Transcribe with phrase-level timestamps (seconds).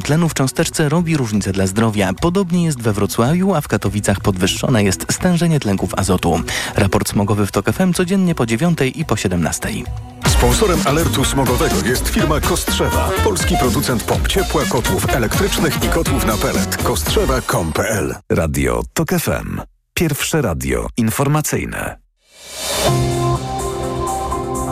[0.00, 2.12] tlenu w cząsteczce robi różnicę dla zdrowia.
[2.20, 6.40] Podobnie jest we Wrocławiu, a w Katowicach podwyższone jest stężenie tlenków azotu.
[6.76, 9.68] Raport smogowy w TOK FM codziennie po 9 i po 17.
[10.28, 13.10] Sponsorem alertu smogowego jest firma Kostrzewa.
[13.24, 16.76] Polski producent pomp ciepła, kotłów elektrycznych i kotłów na pelet.
[16.76, 19.60] Kostrzewa.com.pl Radio TOK FM.
[19.94, 21.98] Pierwsze radio informacyjne.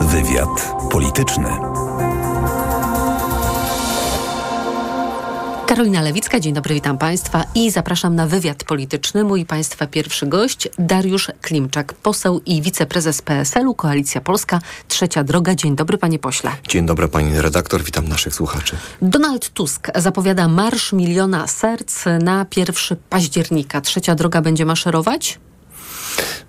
[0.00, 1.69] Wywiad polityczny.
[5.70, 9.24] Karolina Lewicka, dzień dobry, witam Państwa i zapraszam na wywiad polityczny.
[9.24, 15.54] Mój Państwa pierwszy gość, Dariusz Klimczak, poseł i wiceprezes PSL-u, Koalicja Polska, Trzecia Droga.
[15.54, 16.50] Dzień dobry, panie pośle.
[16.68, 18.76] Dzień dobry, pani redaktor, witam naszych słuchaczy.
[19.02, 23.80] Donald Tusk zapowiada Marsz Miliona Serc na 1 października.
[23.80, 25.38] Trzecia Droga będzie maszerować?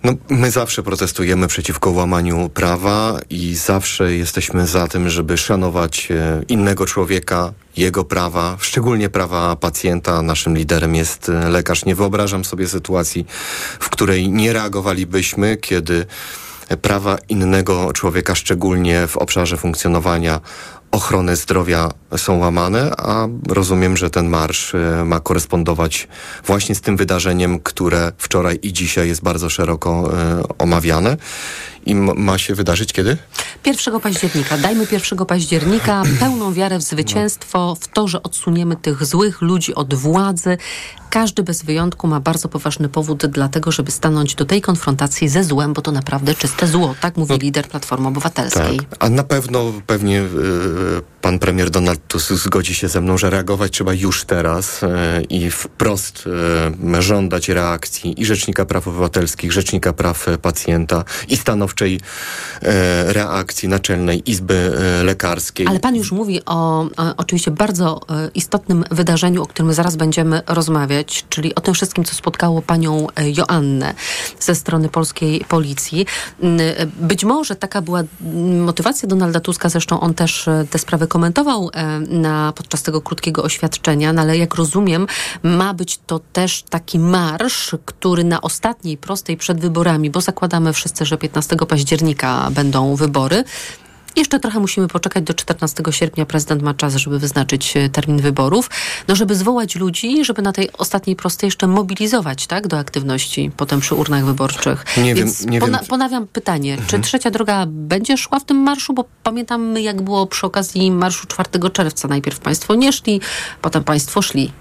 [0.04, 6.42] No, my zawsze protestujemy przeciwko łamaniu prawa i zawsze jesteśmy za tym, żeby szanować e,
[6.48, 10.22] innego człowieka, jego prawa, szczególnie prawa pacjenta.
[10.22, 11.86] Naszym liderem jest e, lekarz.
[11.86, 13.26] Nie wyobrażam sobie sytuacji,
[13.80, 16.06] w której nie reagowalibyśmy, kiedy
[16.82, 20.42] prawa innego człowieka, szczególnie w obszarze funkcjonowania
[20.92, 26.08] ochrony zdrowia są łamane, a rozumiem, że ten marsz e, ma korespondować
[26.46, 31.18] właśnie z tym wydarzeniem, które wczoraj i dzisiaj jest bardzo szeroko e, omawiane.
[31.86, 33.18] I ma się wydarzyć kiedy?
[33.66, 34.58] 1 października.
[34.58, 39.94] Dajmy 1 października pełną wiarę w zwycięstwo, w to, że odsuniemy tych złych ludzi od
[39.94, 40.58] władzy.
[41.10, 45.74] Każdy bez wyjątku ma bardzo poważny powód dlatego, żeby stanąć do tej konfrontacji ze złem,
[45.74, 48.80] bo to naprawdę czyste zło, tak mówi no, lider Platformy Obywatelskiej.
[48.80, 48.98] Tak.
[49.00, 50.81] A na pewno pewnie yy,
[51.22, 54.90] pan premier Donald Tusk zgodzi się ze mną, że reagować trzeba już teraz yy,
[55.30, 56.24] i wprost
[56.84, 62.00] yy, żądać reakcji i Rzecznika Praw Obywatelskich, Rzecznika Praw Pacjenta i stanowczej
[63.06, 64.72] reakcji Naczelnej Izby
[65.04, 65.68] Lekarskiej.
[65.68, 66.86] Ale pan już mówi o
[67.18, 68.02] oczywiście bardzo
[68.36, 73.94] istotnym wydarzeniu, o którym zaraz będziemy rozmawiać czyli o tym wszystkim, co spotkało panią Joannę
[74.40, 76.06] ze strony polskiej policji.
[76.96, 78.04] Być może taka była
[78.66, 84.14] motywacja Donalda Tuska, zresztą on też te sprawy komentował e, na, podczas tego krótkiego oświadczenia,
[84.14, 85.08] no ale jak rozumiem,
[85.44, 91.06] ma być to też taki marsz, który na ostatniej prostej przed wyborami, bo zakładamy wszyscy,
[91.06, 93.44] że 15 października będą wybory,
[94.16, 96.26] jeszcze trochę musimy poczekać do 14 sierpnia.
[96.26, 98.70] Prezydent ma czas, żeby wyznaczyć e, termin wyborów.
[99.08, 103.80] No, żeby zwołać ludzi, żeby na tej ostatniej prostej jeszcze mobilizować, tak, do aktywności potem
[103.80, 104.86] przy urnach wyborczych.
[104.98, 105.88] Nie Więc wiem, nie pona wiem.
[105.88, 106.90] Ponawiam pytanie, mhm.
[106.90, 108.94] czy trzecia droga będzie szła w tym marszu?
[108.94, 112.08] Bo pamiętam, jak było przy okazji marszu 4 czerwca.
[112.08, 113.22] Najpierw państwo nie szli,
[113.62, 114.52] potem państwo szli.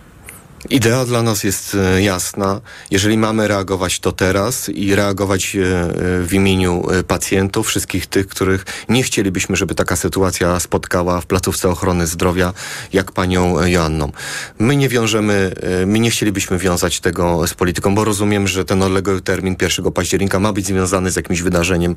[0.68, 2.60] Idea dla nas jest e, jasna.
[2.90, 8.64] Jeżeli mamy reagować, to teraz i reagować e, e, w imieniu pacjentów, wszystkich tych, których
[8.88, 12.52] nie chcielibyśmy, żeby taka sytuacja spotkała w placówce ochrony zdrowia,
[12.92, 14.12] jak panią Joanną.
[14.58, 15.54] My nie wiążemy,
[15.86, 20.40] my nie chcielibyśmy wiązać tego z polityką, bo rozumiem, że ten odległy termin 1 października
[20.40, 21.96] ma być związany z jakimś wydarzeniem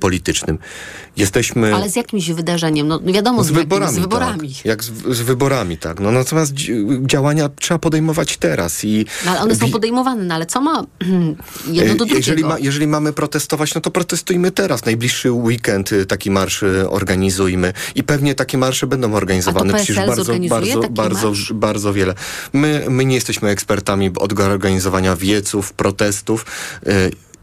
[0.00, 0.58] politycznym.
[1.16, 1.74] Jesteśmy...
[1.74, 2.88] Ale z jakimś wydarzeniem?
[2.88, 3.94] No wiadomo, z, z wyborami.
[3.94, 4.54] z wyborami.
[4.54, 4.64] Tak.
[4.64, 6.00] Jak z, z, wyborami, tak.
[6.00, 6.52] No, natomiast
[7.06, 8.84] działania trzeba podejmować podejmować teraz.
[8.84, 10.84] I no, ale one są podejmowane, no ale co ma
[11.66, 12.18] jedno do drugiego?
[12.18, 14.84] Jeżeli, ma, jeżeli mamy protestować, no to protestujmy teraz.
[14.84, 19.74] Najbliższy weekend y, taki marsz y, organizujmy i pewnie takie marsze będą organizowane.
[19.74, 22.14] Przecież bardzo, bardzo, bardzo, bardzo wiele.
[22.52, 26.46] My, my nie jesteśmy ekspertami od organizowania wieców, protestów.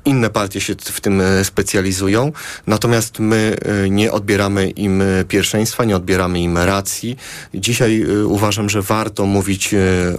[0.06, 2.32] Inne partie się w tym e, specjalizują,
[2.68, 3.56] natomiast my
[3.86, 7.18] e, nie odbieramy im e, pierwszeństwa, nie odbieramy im racji.
[7.54, 9.76] Dzisiaj uważam, że warto mówić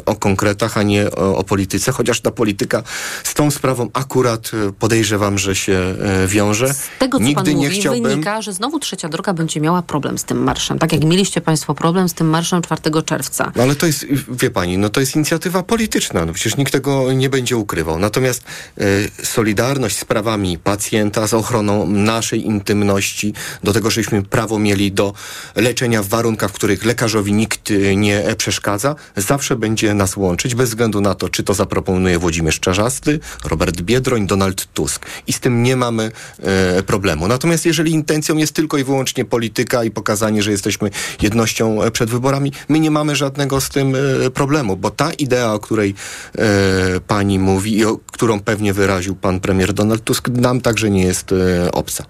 [0.06, 2.82] o konkretach, a nie o, o polityce, chociaż ta polityka
[3.24, 5.94] z tą sprawą akurat podejrzewam, że się
[6.26, 6.74] wiąże.
[6.74, 8.02] Z tego, co Nigdy pan nie mówi, chciałbym...
[8.02, 10.78] wynika, że znowu trzecia droga będzie miała problem z tym marszem.
[10.78, 13.52] Tak jak mieliście państwo problem z tym marszem 4 czerwca.
[13.56, 16.26] No ale to jest, wie pani, no to jest inicjatywa polityczna.
[16.26, 17.98] No przecież nikt tego nie będzie ukrywał.
[17.98, 18.44] Natomiast
[18.80, 24.92] y, Solidarność solidarność z prawami pacjenta, z ochroną naszej intymności, do tego, żebyśmy prawo mieli
[24.92, 25.12] do
[25.56, 30.68] leczenia w warunkach, w których lekarzowi nikt y, nie przeszkadza, zawsze będzie nas łączyć, bez
[30.68, 35.06] względu na to, czy to zaproponuje Włodzimierz Czarzasty, Robert Biedroń, Donald Tusk.
[35.26, 36.12] I z tym nie mamy
[36.42, 37.28] e, problemu.
[37.28, 40.90] Natomiast jeżeli intencją jest tylko i wyłącznie polityka i pokazanie, że jesteśmy
[41.22, 45.52] jednością e, przed wyborami, my nie mamy żadnego z tym e, problemu, bo ta idea,
[45.52, 45.94] o której
[46.38, 50.90] e, pani mówi i o, którą pewnie wyraził pan premier premier Donald Tusk nam także
[50.90, 52.04] nie jest e, obca.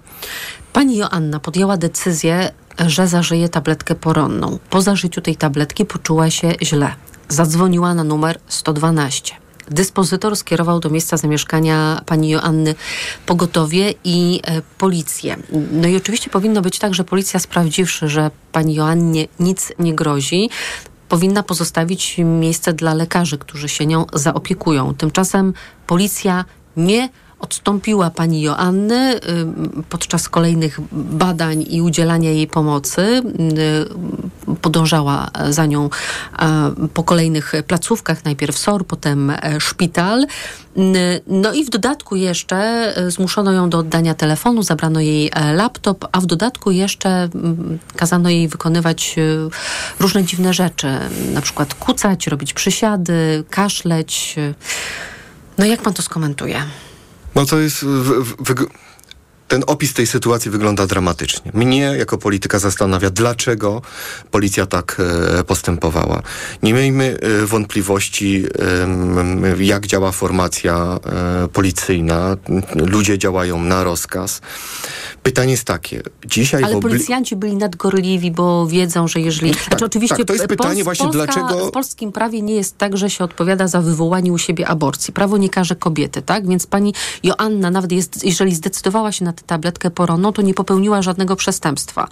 [0.72, 2.50] Pani Joanna podjęła decyzję,
[2.86, 4.58] że zażyje tabletkę poronną.
[4.70, 6.94] Po zażyciu tej tabletki poczuła się źle.
[7.28, 9.34] Zadzwoniła na numer 112.
[9.70, 12.74] Dyspozytor skierował do miejsca zamieszkania pani Joanny
[13.26, 15.36] pogotowie i e, policję.
[15.72, 20.50] No i oczywiście powinno być tak, że policja sprawdziwszy, że pani Joannie nic nie grozi,
[21.08, 24.94] powinna pozostawić miejsce dla lekarzy, którzy się nią zaopiekują.
[24.94, 25.52] Tymczasem
[25.86, 26.44] policja
[26.76, 27.08] nie
[27.40, 29.20] odstąpiła pani Joanny y,
[29.88, 33.00] podczas kolejnych badań i udzielania jej pomocy.
[33.00, 35.90] Y, podążała za nią
[36.94, 40.26] po kolejnych placówkach, najpierw SOR, potem e, szpital.
[40.76, 42.56] Y, no i w dodatku jeszcze
[42.96, 47.78] e, zmuszono ją do oddania telefonu, zabrano jej e, laptop, a w dodatku jeszcze mm,
[47.96, 49.16] kazano jej wykonywać
[50.00, 50.88] różne dziwne rzeczy,
[51.32, 54.36] na przykład kucać, robić przysiady, kaszleć.
[55.58, 56.62] No jak pan to skomentuje?
[57.40, 57.84] No to jest...
[57.84, 58.68] W, w,
[59.50, 61.50] ten opis tej sytuacji wygląda dramatycznie.
[61.54, 63.82] Mnie jako polityka zastanawia, dlaczego
[64.30, 64.96] policja tak
[65.38, 66.22] e, postępowała.
[66.62, 68.44] Nie miejmy e, wątpliwości,
[69.58, 70.98] jak działa formacja
[71.44, 72.36] e, policyjna.
[72.74, 74.40] Ludzie działają na rozkaz.
[75.22, 76.02] Pytanie jest takie.
[76.26, 79.50] Dzisiaj Ale policjanci byli nadgorliwi, bo wiedzą, że jeżeli...
[79.54, 81.66] Tak, znaczy, oczywiście tak, to jest pytanie właśnie Polska, dlaczego...
[81.66, 85.12] W polskim prawie nie jest tak, że się odpowiada za wywołanie u siebie aborcji.
[85.12, 86.48] Prawo nie każe kobiety, tak?
[86.48, 91.36] Więc pani Joanna nawet jest, jeżeli zdecydowała się na tabletkę poronną, to nie popełniła żadnego
[91.36, 92.08] przestępstwa.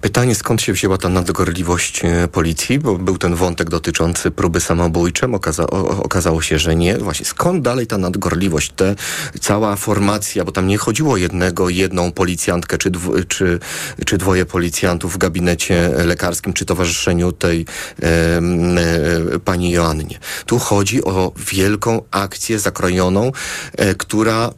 [0.00, 5.34] Pytanie, skąd się wzięła ta nadgorliwość e, policji, bo był ten wątek dotyczący próby samobójczej.
[5.34, 5.66] Okaza
[6.02, 6.98] okazało się, że nie.
[6.98, 8.94] Właśnie skąd dalej ta nadgorliwość, te,
[9.40, 13.58] cała formacja, bo tam nie chodziło jednego, jedną policjantkę, czy, dw czy,
[14.06, 17.66] czy dwoje policjantów w gabinecie lekarskim, czy towarzyszeniu tej
[18.02, 20.18] e, e, pani Joannie.
[20.46, 23.32] Tu chodzi o wielką akcję zakrojoną,
[23.76, 24.50] e, która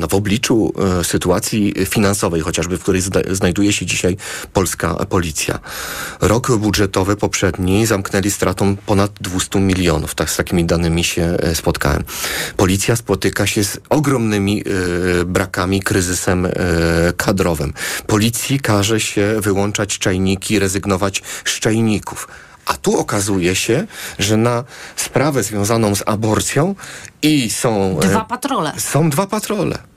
[0.00, 4.16] no, w obliczu e, sytuacji finansowej, chociażby w której znajduje się dzisiaj
[4.52, 5.58] polska policja.
[6.20, 10.14] Rok budżetowy poprzedni zamknęli stratą ponad 200 milionów.
[10.14, 12.04] Tak z takimi danymi się e, spotkałem.
[12.56, 14.64] Policja spotyka się z ogromnymi
[15.20, 16.50] e, brakami, kryzysem e,
[17.16, 17.72] kadrowym.
[18.06, 22.28] Policji każe się wyłączać czajniki, rezygnować z czajników.
[22.66, 23.86] A tu okazuje się,
[24.18, 24.64] że na
[24.96, 26.74] sprawę związaną z aborcją
[27.22, 27.98] i są...
[28.02, 28.72] Dwa patrole.
[28.78, 29.89] Są dwa patrole.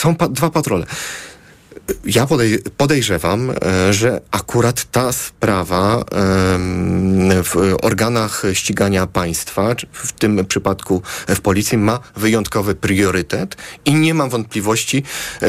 [0.00, 0.86] Są pa dwa patrole.
[2.04, 6.04] Ja podej podejrzewam, e, że akurat ta sprawa
[7.44, 14.30] w organach ścigania państwa, w tym przypadku w policji, ma wyjątkowy priorytet i nie mam
[14.30, 15.02] wątpliwości,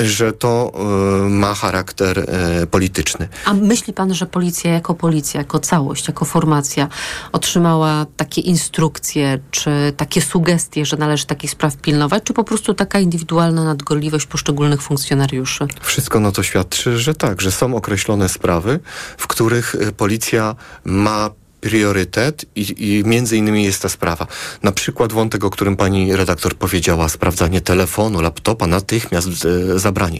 [0.03, 3.27] że to e, ma charakter e, polityczny.
[3.45, 6.87] A myśli pan, że policja jako policja, jako całość, jako formacja
[7.31, 12.99] otrzymała takie instrukcje, czy takie sugestie, że należy takich spraw pilnować, czy po prostu taka
[12.99, 15.67] indywidualna nadgorliwość poszczególnych funkcjonariuszy?
[15.81, 18.79] Wszystko no to świadczy, że tak, że są określone sprawy,
[19.17, 21.29] w których y, policja ma
[21.61, 24.27] priorytet i, i między innymi jest ta sprawa.
[24.63, 30.19] Na przykład wątek, o którym pani redaktor powiedziała, sprawdzanie telefonu, laptopa, natychmiast e, zabranie.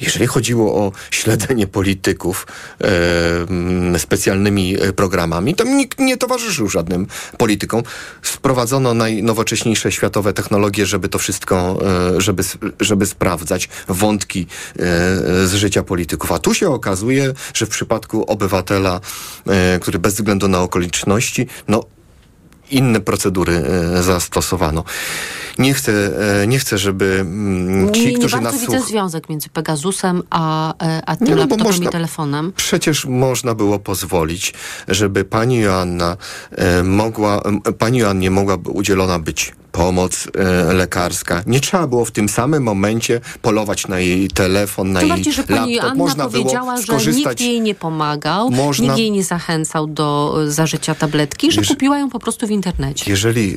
[0.00, 2.46] Jeżeli chodziło o śledzenie polityków
[3.94, 7.06] e, specjalnymi programami, to nikt nie towarzyszył żadnym
[7.38, 7.82] politykom.
[8.22, 11.78] Sprowadzono najnowocześniejsze światowe technologie, żeby to wszystko,
[12.16, 12.42] e, żeby,
[12.80, 14.76] żeby sprawdzać wątki e,
[15.46, 16.32] z życia polityków.
[16.32, 19.00] A tu się okazuje, że w przypadku obywatela,
[19.46, 21.93] e, który bez względu na okoliczności, no
[22.70, 23.52] inne procedury
[23.96, 24.84] e, zastosowano.
[25.58, 25.92] Nie chcę,
[26.42, 30.22] e, nie chcę żeby mm, ci, nie, którzy nie nas bardzo widzę związek między Pegazusem
[30.30, 32.52] a, e, a tym no, laptopem można, i telefonem.
[32.56, 34.54] Przecież można było pozwolić,
[34.88, 36.16] żeby pani Joanna
[36.84, 37.42] mogła,
[37.78, 41.42] pani Joannie mogła udzielona być pomoc e, lekarska.
[41.46, 45.32] Nie trzeba było w tym samym momencie polować na jej telefon, na to jej bardziej,
[45.32, 45.92] że pani laptop.
[45.92, 48.86] Anna Można powiedziała, że nikt jej nie pomagał, Można...
[48.86, 53.10] nikt jej nie zachęcał do e, zażycia tabletki, że kupiła ją po prostu w internecie.
[53.10, 53.56] Jeżeli e,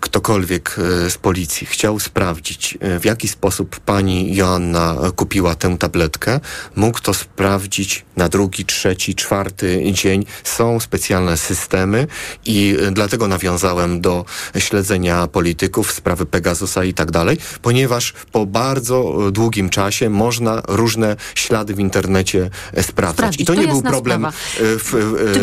[0.00, 0.76] ktokolwiek
[1.08, 6.40] z policji chciał sprawdzić, w jaki sposób pani Joanna kupiła tę tabletkę,
[6.76, 10.24] mógł to sprawdzić na drugi, trzeci, czwarty dzień.
[10.44, 12.06] Są specjalne systemy
[12.46, 14.24] i dlatego nawiązałem do
[14.58, 20.62] śledzenia policji polityków, sprawy Pegasusa i tak dalej, ponieważ po bardzo e, długim czasie można
[20.68, 23.16] różne ślady w internecie e, sprawdzać.
[23.16, 23.40] Sprawdzić.
[23.40, 24.30] I to, to nie był problem, e,
[24.60, 24.92] w,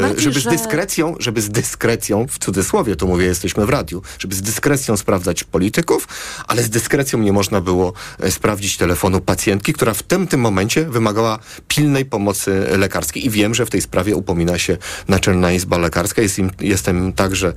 [0.01, 0.49] bardziej, żeby że...
[0.49, 4.97] z dyskrecją, żeby z dyskrecją, w cudzysłowie to mówię, jesteśmy w radiu, żeby z dyskrecją
[4.97, 6.07] sprawdzać polityków,
[6.47, 7.93] ale z dyskrecją nie można było
[8.29, 13.25] sprawdzić telefonu pacjentki, która w tym, tym momencie wymagała pilnej pomocy lekarskiej.
[13.25, 16.21] I wiem, że w tej sprawie upomina się Naczelna Izba Lekarska.
[16.21, 17.53] Jest im, jestem także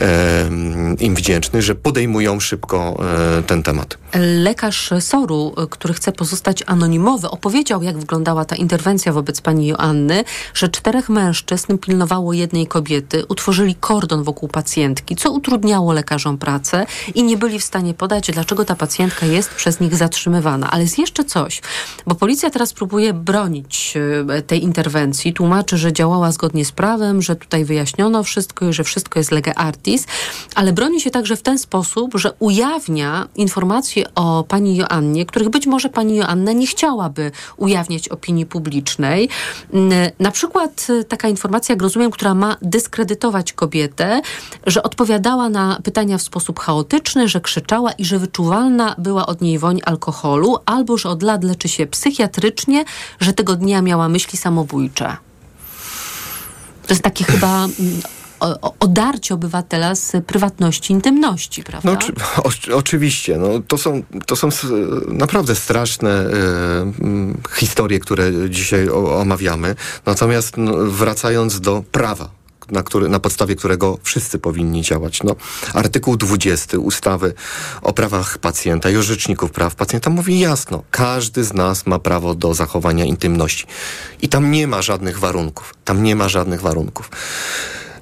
[0.00, 0.50] e,
[0.98, 2.96] im wdzięczny, że podejmują szybko
[3.38, 3.98] e, ten temat.
[4.20, 10.24] Lekarz SOR-u, y, który chce pozostać anonimowy, opowiedział, jak wyglądała ta interwencja wobec pani Joanny,
[10.54, 17.22] że czterech mężczyzn pilnowało jednej kobiety, utworzyli kordon wokół pacjentki, co utrudniało lekarzom pracę i
[17.22, 20.70] nie byli w stanie podać, dlaczego ta pacjentka jest przez nich zatrzymywana.
[20.70, 21.62] Ale jest jeszcze coś,
[22.06, 23.94] bo policja teraz próbuje bronić
[24.38, 28.84] y, tej interwencji, tłumaczy, że działała zgodnie z prawem, że tutaj wyjaśniono wszystko i że
[28.84, 30.06] wszystko jest lega artis,
[30.54, 31.81] ale broni się także w ten sposób,
[32.14, 38.46] że ujawnia informacje o pani Joannie, których być może pani Joanna nie chciałaby ujawniać opinii
[38.46, 39.28] publicznej.
[39.72, 44.20] Mm, Na przykład y, taka informacja, jak rozumiem, która ma dyskredytować kobietę,
[44.66, 49.58] że odpowiadała na pytania w sposób chaotyczny, że krzyczała i że wyczuwalna była od niej
[49.58, 52.84] woń alkoholu, albo że od lat leczy się psychiatrycznie,
[53.20, 55.16] że tego dnia miała myśli samobójcze.
[56.86, 58.02] To jest takie chyba mm,
[58.80, 61.90] odarcie obywatela z prywatności, intymności, prawda?
[61.90, 61.98] No,
[62.44, 63.38] oczy, o, oczywiście.
[63.38, 64.48] No, to, są, to są
[65.08, 66.30] naprawdę straszne e,
[66.80, 69.74] mm, historie, które dzisiaj o, omawiamy.
[70.06, 75.22] Natomiast no, wracając do prawa, na, który, na podstawie którego wszyscy powinni działać.
[75.22, 75.36] No,
[75.74, 77.34] artykuł 20 ustawy
[77.82, 82.34] o prawach pacjenta i o rzeczniku praw pacjenta mówi jasno, każdy z nas ma prawo
[82.34, 83.66] do zachowania intymności.
[84.22, 85.74] I tam nie ma żadnych warunków.
[85.84, 87.10] Tam nie ma żadnych warunków.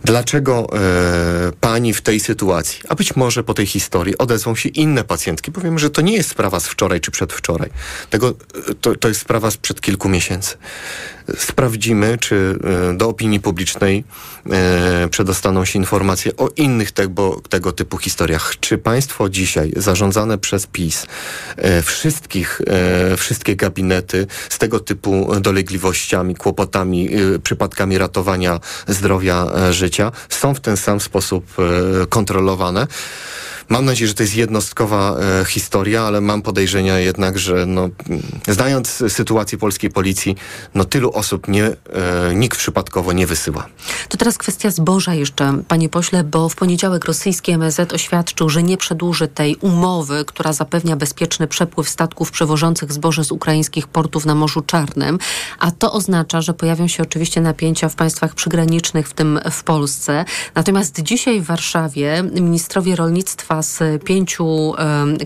[0.04, 5.04] Dlaczego e, pani w tej sytuacji, a być może po tej historii odezwą się inne
[5.04, 5.52] pacjentki?
[5.52, 7.71] Powiem, że to nie jest sprawa z wczoraj czy przedwczoraj.
[8.11, 8.28] Tego,
[8.71, 10.57] e, to, to jest sprawa sprzed kilku miesięcy.
[11.38, 12.58] Sprawdzimy, czy
[12.90, 14.04] e, do opinii publicznej
[14.50, 18.54] e, przedostaną się informacje o innych tego, tego typu historiach.
[18.60, 21.06] Czy państwo dzisiaj, zarządzane przez PiS,
[21.56, 22.60] e, wszystkich,
[23.16, 27.08] wszystkie gabinety z tego typu dolegliwościami, kłopotami,
[27.42, 31.44] przypadkami ratowania zdrowia, życia, są w ten sam sposób
[32.08, 32.87] kontrolowane?
[33.70, 37.88] Mam nadzieję, że to jest jednostkowa e, historia, ale mam podejrzenia jednak, że no,
[38.48, 40.36] znając sytuację polskiej policji,
[40.74, 41.74] no tylu osób nie, e,
[42.34, 43.66] nikt przypadkowo nie wysyła.
[44.08, 48.76] To teraz kwestia zboża jeszcze, panie pośle, bo w poniedziałek rosyjski MSZ oświadczył, że nie
[48.76, 54.62] przedłuży tej umowy, która zapewnia bezpieczny przepływ statków przewożących zboże z ukraińskich portów na Morzu
[54.62, 55.18] Czarnym,
[55.58, 60.24] a to oznacza, że pojawią się oczywiście napięcia w państwach przygranicznych, w tym w Polsce.
[60.54, 64.75] Natomiast dzisiaj w Warszawie ministrowie rolnictwa z pięciu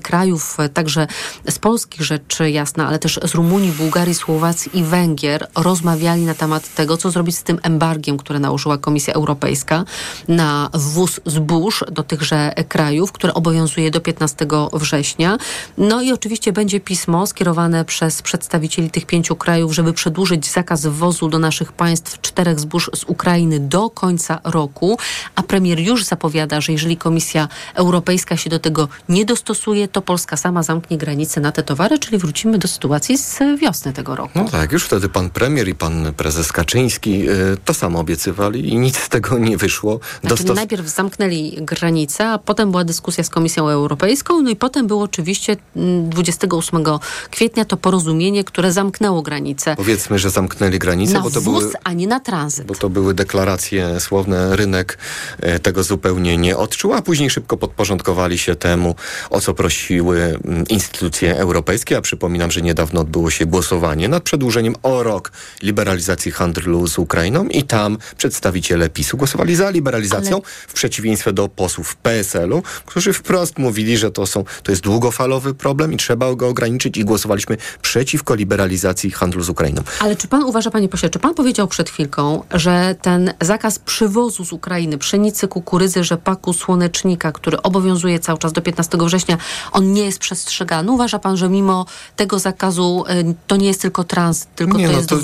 [0.03, 1.07] krajów, także
[1.49, 6.75] z Polski rzecz jasna, ale też z Rumunii, Bułgarii, Słowacji i Węgier rozmawiali na temat
[6.75, 9.85] tego, co zrobić z tym embargiem, które nałożyła Komisja Europejska
[10.29, 15.39] na wwóz zbóż do tychże krajów, które obowiązuje do 15 września.
[15.79, 21.29] No i oczywiście będzie pismo skierowane przez przedstawicieli tych pięciu krajów, żeby przedłużyć zakaz wwozu
[21.29, 24.99] do naszych państw czterech zbóż z Ukrainy do końca roku,
[25.35, 30.37] a premier już zapowiada, że jeżeli Komisja Europejska się do tego nie dostosuje, to Polska
[30.37, 34.31] sama zamknie granice na te towary, czyli wrócimy do sytuacji z wiosny tego roku.
[34.35, 38.77] No tak, już wtedy pan premier i pan prezes Kaczyński e, to samo obiecywali i
[38.79, 40.01] nic z tego nie wyszło.
[40.21, 44.87] Znaczy, Dostos- najpierw zamknęli granice, a potem była dyskusja z Komisją Europejską, no i potem
[44.87, 46.85] było oczywiście mm, 28
[47.31, 51.75] kwietnia to porozumienie, które zamknęło granice Powiedzmy, że zamknęli granice, na bo to wwóz, były
[51.85, 52.67] a nie na tranzyt.
[52.67, 54.99] bo to były deklaracje słowne, rynek
[55.41, 57.57] e, tego zupełnie nie odczuł, a później szybko
[58.05, 58.95] podporządkowali się temu,
[59.31, 64.75] o co prosiły mm, instytucje europejskie, a przypominam, że niedawno odbyło się głosowanie nad przedłużeniem
[64.83, 65.33] o rok
[65.63, 71.49] liberalizacji handlu z Ukrainą i tam przedstawiciele PiSu głosowali za liberalizacją, Ale- w przeciwieństwie do
[71.49, 76.49] posłów PSL-u, którzy wprost mówili, że to, są, to jest długofalowy problem i trzeba go
[76.49, 79.83] ograniczyć i głosowaliśmy przeciwko liberalizacji handlu z Ukrainą.
[80.01, 84.45] Ale czy pan uważa, panie pośle, czy pan powiedział przed chwilką, że ten zakaz przywozu
[84.45, 89.39] z Ukrainy pszenicy, kukurydzy, rzepaku, słonecznika, który obowiązuje cały czas do 15 września,
[89.73, 90.93] on nie jest przestrzegany?
[90.93, 91.87] Uważa pan, że mimo
[92.17, 95.17] tego zakazu y, to nie jest tylko tranzyt, tylko Nie, to no jest to-?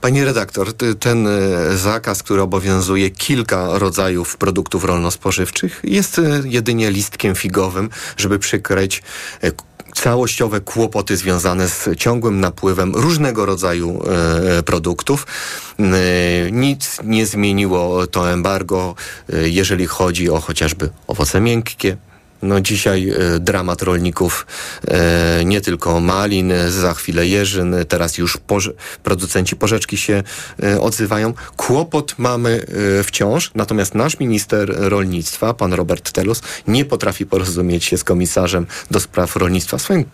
[0.00, 7.34] Pani redaktor, ty- ten e, zakaz, który obowiązuje kilka rodzajów produktów rolno-spożywczych, jest jedynie listkiem
[7.34, 9.02] figowym, żeby przykryć
[10.00, 14.02] całościowe kłopoty związane z ciągłym napływem różnego rodzaju
[14.58, 15.26] e, produktów.
[15.78, 15.82] E,
[16.52, 18.94] nic nie zmieniło to embargo,
[19.32, 21.96] e, jeżeli chodzi o chociażby owoce miękkie,
[22.42, 24.46] no dzisiaj e, dramat rolników,
[24.88, 30.22] e, nie tylko malin, e, za chwilę jeżyn, teraz już porze- producenci porzeczki się
[30.80, 31.34] odzywają.
[31.56, 32.66] Kłopot mamy
[33.04, 39.00] wciąż, natomiast nasz minister rolnictwa, pan Robert Telus, nie potrafi porozumieć się z komisarzem do
[39.00, 40.04] spraw rolnictwa, swoim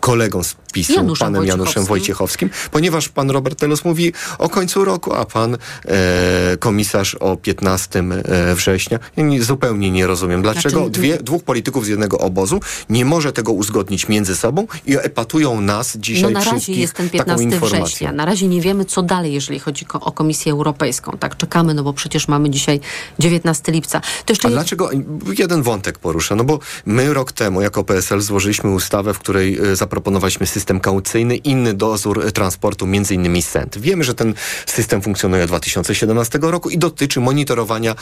[0.00, 2.50] kolegą z PiSu, Januszem panem Januszem Wojciechowskim.
[2.70, 8.54] Ponieważ pan Robert Telus mówi o końcu roku, a pan e, komisarz o 15 e,
[8.54, 8.98] września.
[9.16, 13.32] Ja nie, zupełnie nie rozumiem, dlaczego Znaczy, dwie, dwóch polityków z jednego obozu nie może
[13.32, 17.44] tego uzgodnić między sobą i epatują nas dzisiaj No na razie jest ten taką 15
[17.44, 17.84] informacją.
[17.84, 18.12] września.
[18.12, 21.18] Na razie nie wiemy, co dalej, jeżeli chodzi o Komisję Europejską.
[21.18, 22.80] Tak, czekamy, no bo przecież mamy dzisiaj
[23.18, 24.00] 19 lipca.
[24.00, 24.90] To jeszcze A dlaczego?
[25.38, 26.36] Jeden wątek poruszę.
[26.36, 31.36] No bo my rok temu jako PSL złożyliśmy ustawę, w której e, zaproponowaliśmy system kaucyjny,
[31.36, 33.78] inny dozór e, transportu, między innymi SENT.
[33.78, 34.34] Wiemy, że ten
[34.66, 37.94] system funkcjonuje od 2017 roku i dotyczy monitorowania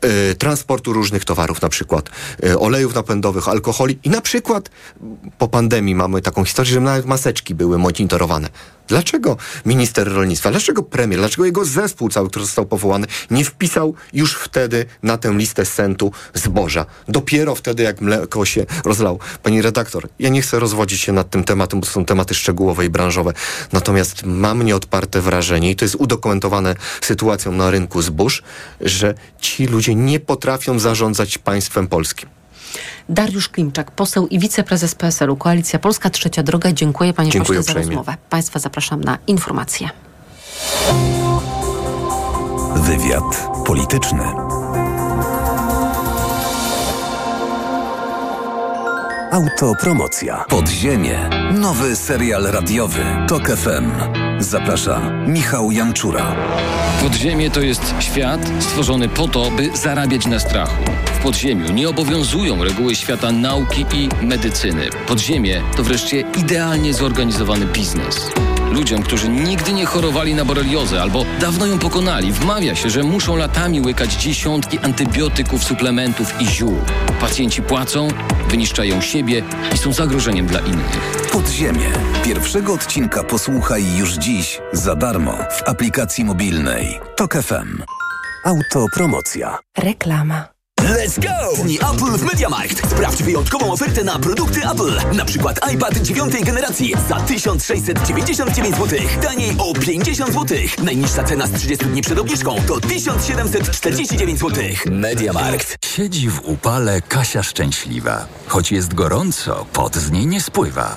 [0.00, 2.10] e, transportu różnych towarów, na przykład
[2.44, 4.70] e, olejów napędowych, alkoholi i na przykład
[5.38, 8.48] po pandemii mamy taką historię, że nawet maseczki były monitorowane.
[8.88, 14.34] Dlaczego minister rolnictwa, dlaczego premier, dlaczego jego zespół cały, który został powołany, nie wpisał już
[14.34, 16.86] wtedy na tę listę sentu zboża?
[17.08, 19.18] Dopiero wtedy, jak mleko się rozlało.
[19.42, 22.84] Pani redaktor, ja nie chcę rozwodzić się nad tym tematem, bo to są tematy szczegółowe
[22.84, 23.32] i branżowe.
[23.72, 28.42] Natomiast mam nieodparte wrażenie, i to jest udokumentowane sytuacją na rynku zbóż,
[28.80, 32.41] że ci ludzie nie potrafią zarządzać państwem polskim.
[33.08, 36.72] Dariusz Klimczak, poseł i wiceprezes PSL-u, Koalicja Polska, Trzecia Droga.
[36.72, 37.96] Dziękuję panie Dziękuję pośle za uprzejmie.
[37.96, 38.16] rozmowę.
[38.30, 39.88] Państwa zapraszam na informacje.
[42.76, 44.22] Wywiad polityczny.
[49.32, 50.44] Autopromocja.
[50.48, 51.30] Podziemie.
[51.54, 53.00] Nowy serial radiowy.
[53.28, 53.90] Tok FM.
[54.38, 56.36] Zaprasza Michał Janczura.
[57.02, 60.84] Podziemie to jest świat stworzony po to, by zarabiać na strachu.
[61.04, 64.90] W podziemiu nie obowiązują reguły świata nauki i medycyny.
[65.08, 68.32] Podziemie to wreszcie idealnie zorganizowany biznes.
[68.72, 73.36] Ludziom, którzy nigdy nie chorowali na boreliozę albo dawno ją pokonali, wmawia się, że muszą
[73.36, 76.76] latami łykać dziesiątki antybiotyków, suplementów i ziół.
[77.20, 78.08] Pacjenci płacą,
[78.48, 79.42] wyniszczają siebie
[79.74, 81.28] i są zagrożeniem dla innych.
[81.32, 81.90] Podziemie.
[82.24, 87.00] Pierwszego odcinka posłuchaj już dziś za darmo w aplikacji mobilnej.
[87.16, 87.82] Tok FM.
[88.44, 89.58] Autopromocja.
[89.78, 90.61] Reklama.
[90.82, 91.62] Let's go!
[91.62, 92.90] Dni Apple w MediaMarkt.
[92.90, 95.16] Sprawdź wyjątkową ofertę na produkty Apple.
[95.16, 98.98] Na przykład iPad dziewiątej generacji za 1699 zł.
[99.22, 100.58] Taniej o 50 zł.
[100.82, 104.64] Najniższa cena z 30 dni przed obniżką to 1749 zł.
[104.90, 105.76] MediaMarkt.
[105.84, 108.26] Siedzi w upale Kasia szczęśliwa.
[108.46, 110.96] Choć jest gorąco, pot z niej nie spływa.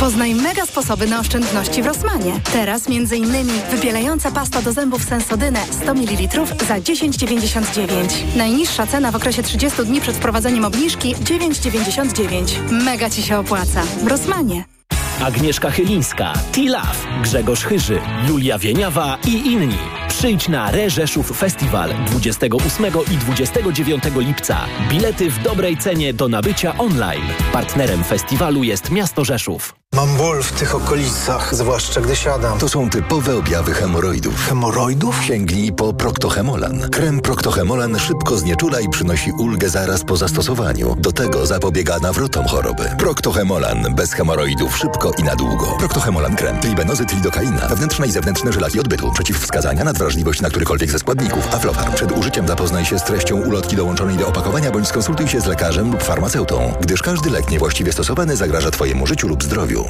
[0.00, 2.40] Poznaj mega sposoby na oszczędności w Rosmanie.
[2.52, 3.48] Teraz m.in.
[3.70, 8.36] wybielająca pasta do zębów Sensodyne 100 ml za 10,99.
[8.36, 12.72] Najniższa cena w okresie 30 dni przed wprowadzeniem obniżki 9,99.
[12.84, 13.82] Mega Ci się opłaca.
[13.82, 14.64] W Rosmanie.
[15.24, 19.78] Agnieszka Chylińska, Tilaf, Grzegorz Chyży, Julia Wieniawa i inni.
[20.08, 24.58] Przyjdź na Re Rzeszów Festiwal 28 i 29 lipca.
[24.88, 27.26] Bilety w dobrej cenie do nabycia online.
[27.52, 29.74] Partnerem festiwalu jest miasto Rzeszów.
[30.00, 32.58] Mam ból w tych okolicach, zwłaszcza gdy siadam.
[32.58, 34.48] To są typowe objawy hemoroidów.
[34.48, 35.24] Hemoroidów?
[35.24, 36.90] Sięgnij po Proctohemolan.
[36.90, 40.96] Krem Proctohemolan szybko znieczula i przynosi ulgę zaraz po zastosowaniu.
[40.98, 42.84] Do tego zapobiega nawrotom choroby.
[42.98, 43.94] Proctohemolan.
[43.94, 45.66] Bez hemoroidów szybko i na długo.
[45.78, 46.60] Proctohemolan krem.
[46.60, 47.68] Tribenozyt, lidokaina.
[47.68, 49.12] Wewnętrzne i zewnętrzne żelaki odbytu.
[49.12, 51.54] Przeciwwskazania, nadwrażliwość na którykolwiek ze składników.
[51.54, 51.94] Aflofarm.
[51.94, 55.92] Przed użyciem zapoznaj się z treścią ulotki dołączonej do opakowania bądź skonsultuj się z lekarzem
[55.92, 59.89] lub farmaceutą, gdyż każdy lek niewłaściwie stosowany zagraża Twojemu życiu lub zdrowiu.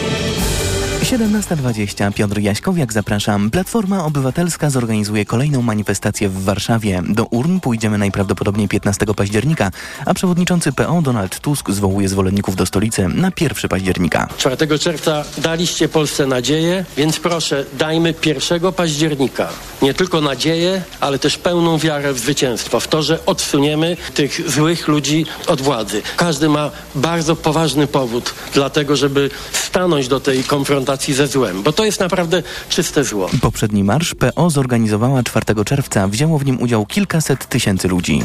[1.11, 3.51] 17.20 Piotr Jaśkowiak, zapraszam.
[3.51, 7.01] Platforma Obywatelska zorganizuje kolejną manifestację w Warszawie.
[7.09, 9.71] Do urn pójdziemy najprawdopodobniej 15 października,
[10.05, 14.27] a przewodniczący PO Donald Tusk zwołuje zwolenników do stolicy na 1 października.
[14.37, 19.49] 4 czerwca daliście Polsce nadzieję, więc proszę, dajmy 1 października
[19.81, 24.87] nie tylko nadzieję, ale też pełną wiarę w zwycięstwo, w to, że odsuniemy tych złych
[24.87, 26.01] ludzi od władzy.
[26.15, 31.85] Każdy ma bardzo poważny powód dlatego, żeby stanąć do tej konfrontacji ze złem, bo to
[31.85, 33.29] jest naprawdę czyste zło.
[33.41, 36.07] Poprzedni marsz PO zorganizowała 4 czerwca.
[36.07, 38.23] Wzięło w nim udział kilkaset tysięcy ludzi.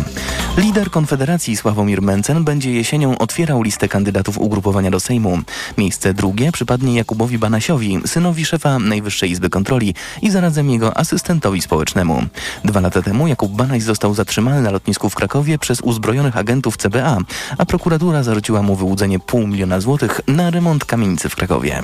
[0.56, 5.38] Lider Konfederacji Sławomir Mencen będzie jesienią otwierał listę kandydatów ugrupowania do Sejmu.
[5.78, 12.22] Miejsce drugie przypadnie Jakubowi Banasiowi, synowi szefa Najwyższej Izby Kontroli i zarazem jego asystentowi społecznemu.
[12.64, 17.18] Dwa lata temu Jakub Banaś został zatrzymany na lotnisku w Krakowie przez uzbrojonych agentów CBA,
[17.58, 21.82] a prokuratura zarzuciła mu wyłudzenie pół miliona złotych na remont kamienicy w Krakowie.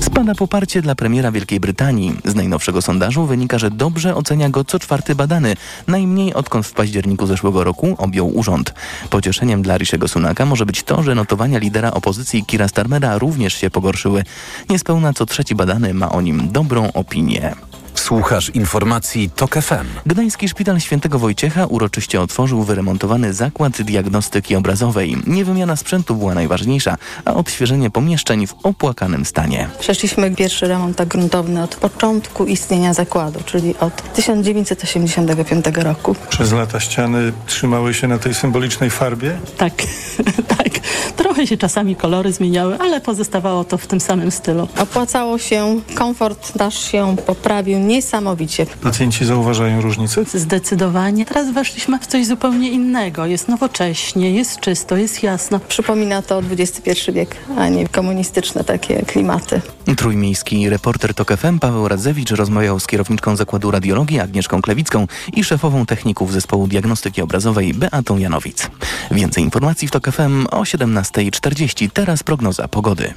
[0.00, 2.16] Spada poparcie dla premiera Wielkiej Brytanii.
[2.24, 7.26] Z najnowszego sondażu wynika, że dobrze ocenia go co czwarty badany, najmniej odkąd w październiku
[7.26, 8.74] zeszłego roku objął urząd.
[9.10, 13.70] Pocieszeniem dla Rishiego Sunaka może być to, że notowania lidera opozycji Kira Starmera również się
[13.70, 14.24] pogorszyły.
[14.70, 17.54] Niespełna co trzeci badany ma o nim dobrą opinię.
[18.00, 19.86] Słuchasz informacji TOK FM.
[20.06, 25.16] Gdański Szpital Świętego Wojciecha uroczyście otworzył wyremontowany zakład diagnostyki obrazowej.
[25.26, 29.68] Nie wymiana sprzętu była najważniejsza, a odświeżenie pomieszczeń w opłakanym stanie.
[29.78, 36.16] Przeszliśmy pierwszy remont tak gruntowny od początku istnienia zakładu, czyli od 1985 roku.
[36.28, 39.38] Przez lata ściany trzymały się na tej symbolicznej farbie?
[39.56, 39.72] Tak,
[40.56, 40.79] tak.
[41.20, 44.68] Trochę się czasami kolory zmieniały, ale pozostawało to w tym samym stylu.
[44.78, 48.66] Opłacało się, komfort nasz się poprawił niesamowicie.
[48.66, 50.24] Pacjenci zauważają różnicę?
[50.34, 51.26] Zdecydowanie.
[51.26, 53.26] Teraz weszliśmy w coś zupełnie innego.
[53.26, 55.60] Jest nowocześnie, jest czysto, jest jasno.
[55.68, 59.60] Przypomina to XXI wiek, a nie komunistyczne takie klimaty.
[59.96, 65.86] Trójmiejski reporter TOK FM Paweł Radzewicz rozmawiał z kierowniczką Zakładu Radiologii Agnieszką Klewicką i szefową
[65.86, 68.70] techników zespołu diagnostyki obrazowej Beatą Janowic.
[69.10, 70.64] Więcej informacji w TOK FM o
[71.10, 71.90] 17.40.
[71.92, 73.14] Teraz prognoza pogody.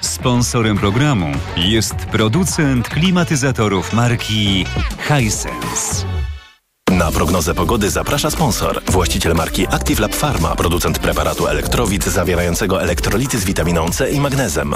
[0.00, 4.64] Sponsorem programu jest producent klimatyzatorów marki
[5.08, 6.04] Hisense.
[6.90, 8.82] Na prognozę pogody zaprasza sponsor.
[8.86, 14.74] Właściciel marki Active Lab Pharma, producent preparatu elektrowid zawierającego elektrolity z witaminą C i magnezem.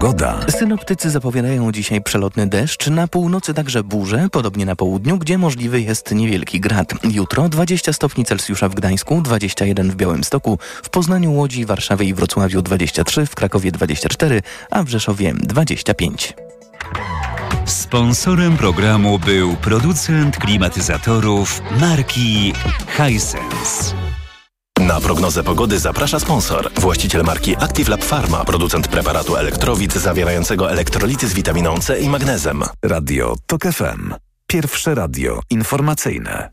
[0.00, 0.40] Pogoda.
[0.48, 6.14] Synoptycy zapowiadają dzisiaj przelotny deszcz, na północy także burze, podobnie na południu, gdzie możliwy jest
[6.14, 6.92] niewielki grad.
[7.12, 12.62] Jutro 20 stopni Celsjusza w Gdańsku, 21 w Białymstoku, w Poznaniu, Łodzi, Warszawie i Wrocławiu
[12.62, 16.34] 23, w Krakowie 24, a w Rzeszowie 25.
[17.64, 22.52] Sponsorem programu był producent klimatyzatorów marki
[22.96, 23.99] Hisense.
[24.86, 26.70] Na prognozę pogody zaprasza sponsor.
[26.74, 32.62] Właściciel marki Active Lab Pharma, producent preparatu elektrowid zawierającego elektrolity z witaminą C i magnezem.
[32.84, 34.14] Radio TOK FM.
[34.46, 36.50] Pierwsze radio informacyjne.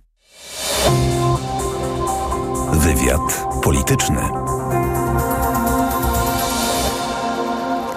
[2.74, 4.47] Wywiad polityczny.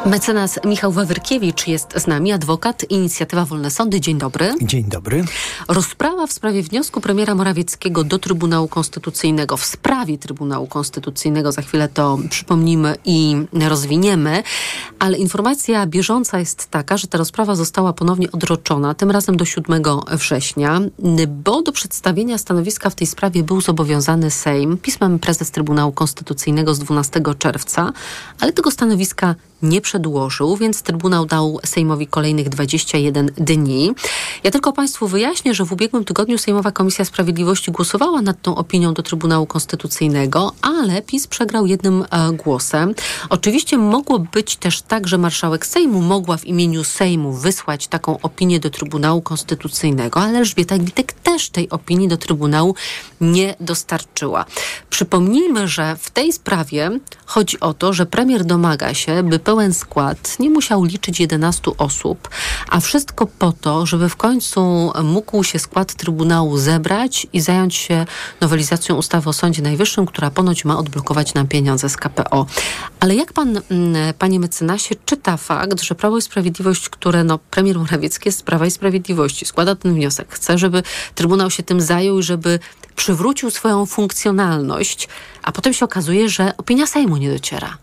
[0.07, 4.01] Mecenas Michał Wawrkiewicz jest z nami, adwokat, inicjatywa Wolne Sądy.
[4.01, 4.55] Dzień dobry.
[4.63, 5.25] Dzień dobry.
[5.69, 11.89] Rozprawa w sprawie wniosku premiera Morawieckiego do Trybunału Konstytucyjnego, w sprawie Trybunału Konstytucyjnego, za chwilę
[11.89, 13.37] to przypomnimy i
[13.69, 14.43] rozwiniemy,
[14.99, 19.83] ale informacja bieżąca jest taka, że ta rozprawa została ponownie odroczona, tym razem do 7
[20.11, 20.81] września,
[21.29, 26.79] bo do przedstawienia stanowiska w tej sprawie był zobowiązany Sejm pismem prezes Trybunału Konstytucyjnego z
[26.79, 27.93] 12 czerwca,
[28.41, 33.93] ale tego stanowiska nie przedłożył, więc Trybunał dał Sejmowi kolejnych 21 dni.
[34.45, 38.95] Ja tylko Państwu wyjaśnię, że w ubiegłym tygodniu Sejmowa Komisja Sprawiedliwości głosowała nad tą opinią
[38.95, 42.95] do Trybunału Konstytucyjnego, ale PiS przegrał jednym e, głosem.
[43.29, 48.61] Oczywiście mogło być też tak, że marszałek Sejmu mogła w imieniu Sejmu wysłać taką opinię
[48.61, 52.75] do Trybunału Konstytucyjnego, ale Elżbieta Witek też tej opinii do Trybunału
[53.21, 54.45] nie dostarczyła.
[54.91, 56.91] Przypomnijmy, że w tej sprawie
[57.27, 62.29] chodzi o to, że premier domaga się, by pełen skład nie musiał liczyć 11 osób,
[62.69, 68.07] a wszystko po to, żeby w końcu mógł się skład Trybunału zebrać i zająć się
[68.41, 72.47] nowelizacją ustawy o Sądzie Najwyższym, która ponoć ma odblokować nam pieniądze z KPO.
[73.01, 73.61] Ale jak pan,
[74.19, 78.67] panie mecenasie, czyta fakt, że Prawo i Sprawiedliwość, które no, premier Morawiecki jest z Prawa
[78.67, 80.83] i Sprawiedliwości, składa ten wniosek, chce, żeby
[81.15, 82.59] Trybunał się tym zajął i żeby
[82.97, 85.09] przywrócił swoją funkcjonalność,
[85.43, 87.77] a potem się okazuje, że opinia Sejmu nie dociera.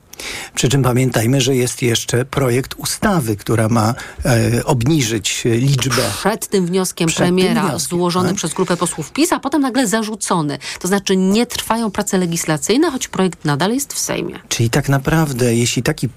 [0.55, 6.01] Przy czym pamiętajmy, że jest jeszcze projekt ustawy, która ma e, obniżyć liczbę.
[6.19, 8.37] Przed tym wnioskiem Przed premiera, tym wnioskiem, złożony tak?
[8.37, 10.59] przez grupę posłów PiS, a potem nagle zarzucony.
[10.79, 14.39] To znaczy nie trwają prace legislacyjne, choć projekt nadal jest w Sejmie.
[14.49, 16.09] Czyli tak naprawdę, jeśli taki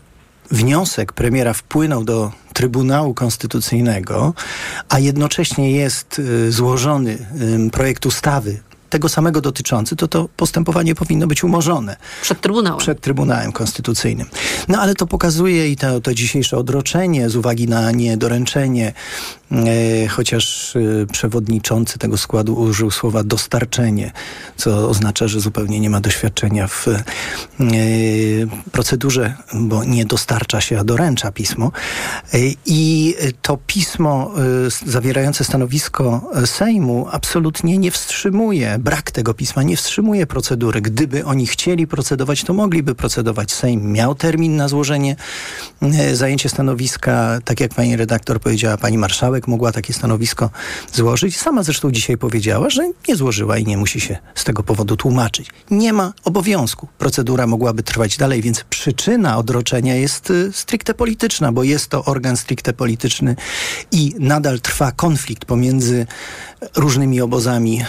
[0.50, 4.34] wniosek premiera wpłynął do Trybunału Konstytucyjnego,
[4.88, 7.18] a jednocześnie jest y, złożony
[7.72, 8.60] projekt ustawy
[8.90, 11.96] tego samego dotyczący, to to postępowanie powinno być umorzone.
[12.22, 12.78] Przed Trybunałem.
[12.78, 14.26] Przed Trybunałem Konstytucyjnym.
[14.68, 18.92] No ale to pokazuje i to, to dzisiejsze odroczenie z uwagi na niedoręczenie,
[20.10, 24.12] chociaż e, przewodniczący tego składu użył słowa dostarczenie,
[24.56, 26.94] co oznacza, że zupełnie nie ma doświadczenia w e,
[28.72, 31.72] procedurze, bo nie dostarcza się, a doręcza pismo.
[32.34, 34.32] E, I to pismo
[34.86, 40.80] e, zawierające stanowisko Sejmu absolutnie nie wstrzymuje brak tego pisma nie wstrzymuje procedury.
[40.80, 43.52] Gdyby oni chcieli procedować, to mogliby procedować.
[43.52, 45.16] Sejm miał termin na złożenie,
[45.82, 50.50] e, zajęcie stanowiska, tak jak pani redaktor powiedziała, pani marszałek marszałek mogła takie stanowisko
[50.92, 51.36] złożyć.
[51.36, 55.50] Sama zresztą dzisiaj powiedziała, że nie złożyła i nie musi się z tego powodu tłumaczyć.
[55.70, 56.88] Nie ma obowiązku.
[56.98, 62.36] Procedura mogłaby trwać dalej, więc przyczyna odroczenia jest y, stricte polityczna, bo jest to organ
[62.36, 63.36] stricte polityczny
[63.92, 66.06] i nadal trwa konflikt pomiędzy
[66.76, 67.84] różnymi obozami e,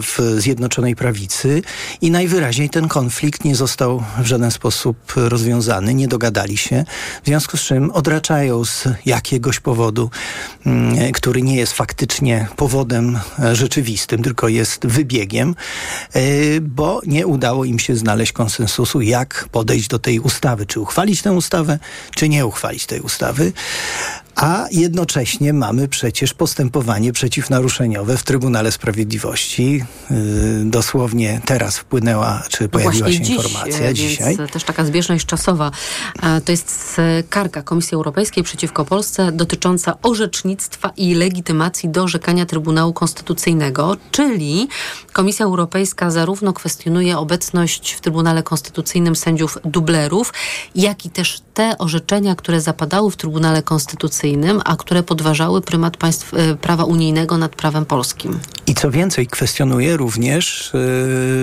[0.00, 1.62] w Zjednoczonej Prawicy
[2.00, 6.84] i najwyraźniej ten konflikt nie został w żaden sposób rozwiązany, nie dogadali się,
[7.22, 10.10] w związku z czym odraczają z jakiegoś powodu,
[10.66, 15.54] mm, który nie jest faktycznie powodem e, rzeczywistym, tylko jest wybiegiem,
[16.12, 16.20] e,
[16.60, 21.32] bo nie udało im się znaleźć konsensusu, jak podejść do tej ustawy, czy uchwalić tę
[21.32, 21.78] ustawę,
[22.14, 23.52] czy nie uchwalić tej ustawy.
[24.36, 29.84] A jednocześnie mamy przecież postępowanie przeciwnaruszeniowe w Trybunale Sprawiedliwości.
[30.10, 30.16] Yy,
[30.64, 34.36] dosłownie teraz wpłynęła, czy pojawiła Właśnie się dziś, informacja dzisiaj.
[34.36, 35.70] Więc też taka zbieżność czasowa.
[36.44, 42.92] To jest e, karga Komisji Europejskiej przeciwko Polsce dotycząca orzecznictwa i legitymacji do orzekania Trybunału
[42.92, 44.68] Konstytucyjnego, czyli
[45.12, 50.32] Komisja Europejska zarówno kwestionuje obecność w Trybunale Konstytucyjnym sędziów dublerów,
[50.74, 54.23] jak i też te orzeczenia, które zapadały w Trybunale Konstytucyjnym,
[54.64, 58.40] a które podważały prymat państw e, prawa unijnego nad prawem polskim.
[58.66, 60.70] I co więcej, kwestionuje również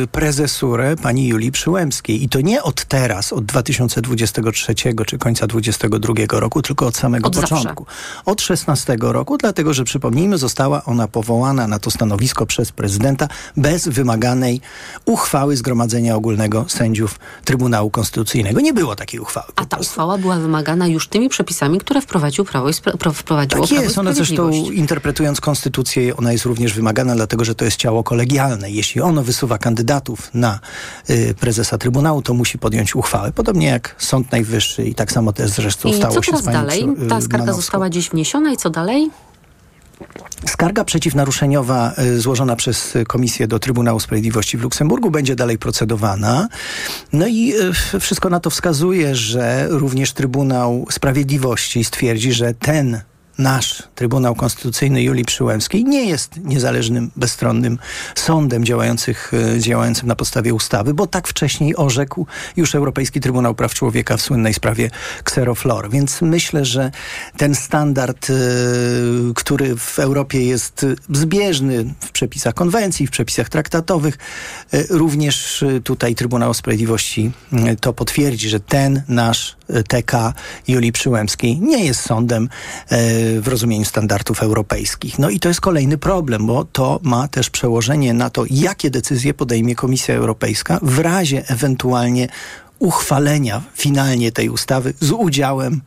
[0.01, 2.23] yy, prezesurę pani Julii Przyłębskiej.
[2.23, 7.36] I to nie od teraz, od 2023 czy końca 2022 roku, tylko od samego Od
[7.36, 7.55] zawsze.
[7.55, 7.86] początku.
[8.25, 13.88] Od 16 roku, dlatego że przypomnijmy, została ona powołana na to stanowisko przez prezydenta bez
[13.88, 14.62] wymaganej
[15.05, 18.62] uchwały Zgromadzenia Ogólnego Sędziów Trybunału Konstytucyjnego.
[18.62, 19.47] Nie było takiej uchwały.
[19.55, 23.62] A ta uchwała była wymagana już tymi przepisami, które wprowadził Prawo i Spra- pro- wprowadziło
[23.62, 27.78] Tak Prawo jest, ona zresztą interpretując konstytucję, ona jest również wymagana, dlatego że to jest
[27.78, 28.71] ciało kolegialne.
[28.71, 30.60] Jeśli ono wysuwa kandydatów na
[31.10, 33.32] y, prezesa Trybunału, to musi podjąć uchwałę.
[33.32, 36.45] Podobnie jak Sąd Najwyższy i tak samo też zresztą I stało co się teraz z
[36.45, 36.84] panią dalej?
[36.84, 37.62] Y, Ta skarga Manowską.
[37.62, 39.10] została dziś wniesiona i co dalej?
[40.47, 46.47] Skarga przeciwnaruszeniowa y, złożona przez Komisję do Trybunału Sprawiedliwości w Luksemburgu będzie dalej procedowana.
[47.13, 47.54] No i
[47.93, 53.02] y, wszystko na to wskazuje, że również Trybunał Sprawiedliwości stwierdzi, że ten
[53.38, 57.80] nasz Trybunał Konstytucyjny Julii Przyłębskiej nie jest niezależnym, bezstronnym
[58.15, 62.26] sądem działających, y, działającym na podstawie ustawy, bo tak wcześniej orzekł
[62.58, 64.89] już Europejski Trybunał Praw Człowieka w słynnej sprawie
[65.20, 65.89] Xeroflor.
[65.89, 66.91] Więc myślę, że
[67.38, 68.34] ten standard, y,
[69.36, 74.17] który w Europie jest zbieżny w przepisach konwencji, w przepisach traktatowych,
[74.74, 77.32] y, również tutaj Trybunał Sprawiedliwości
[77.82, 79.56] to potwierdzi, że ten nasz
[79.88, 80.34] TK
[80.67, 82.50] Julii Przyłębskiej nie jest sądem
[83.41, 85.19] w rozumieniu standardów europejskich.
[85.19, 89.34] No i to jest kolejny problem, bo to ma też przełożenie na to, jakie decyzje
[89.34, 92.27] podejmie Komisja Europejska w razie ewentualnie
[92.79, 95.81] uchwalenia finalnie tej ustawy z udziałem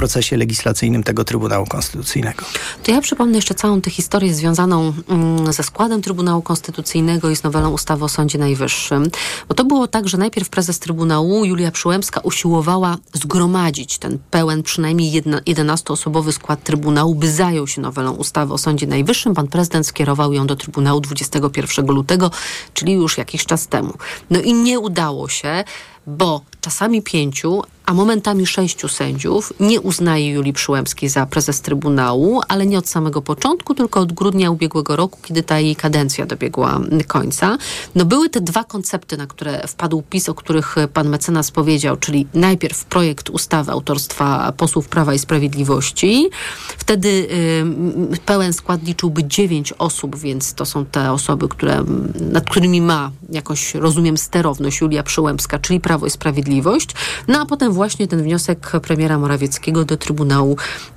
[0.00, 2.44] procesie legislacyjnym tego Trybunału Konstytucyjnego.
[2.82, 7.42] To ja przypomnę jeszcze całą tę historię związaną mm, ze składem Trybunału Konstytucyjnego i z
[7.42, 9.10] nowelą ustawy o Sądzie Najwyższym.
[9.48, 15.12] Bo to było tak, że najpierw prezes Trybunału Julia Przyłębska usiłowała zgromadzić ten pełen, przynajmniej
[15.12, 19.34] jedna, 11-osobowy skład Trybunału, by zajął się nowelą ustawy o Sądzie Najwyższym.
[19.34, 22.30] Pan prezydent skierował ją do Trybunału 21 lutego,
[22.74, 23.92] czyli już jakiś czas temu.
[24.30, 25.64] No i nie udało się,
[26.06, 32.66] bo czasami pięciu, a momentami sześciu sędziów nie uznaje Julii Przyłębskiej za prezes Trybunału, ale
[32.66, 37.58] nie od samego początku, tylko od grudnia ubiegłego roku, kiedy ta jej kadencja dobiegła końca.
[37.94, 42.26] No były te dwa koncepty, na które wpadł PiS, o których pan mecenas powiedział, czyli
[42.34, 46.30] najpierw projekt ustawy autorstwa posłów Prawa i Sprawiedliwości.
[46.78, 51.84] Wtedy y, pełen skład liczyłby dziewięć osób, więc to są te osoby, które,
[52.20, 56.90] nad którymi ma jakoś, rozumiem, sterowność Julia Przyłębska, czyli Prawo i Sprawiedliwość.
[57.28, 60.56] No a potem właśnie ten wniosek premiera Morawieckiego do Trybunału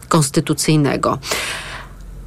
[0.10, 1.20] Konstytucyjnego.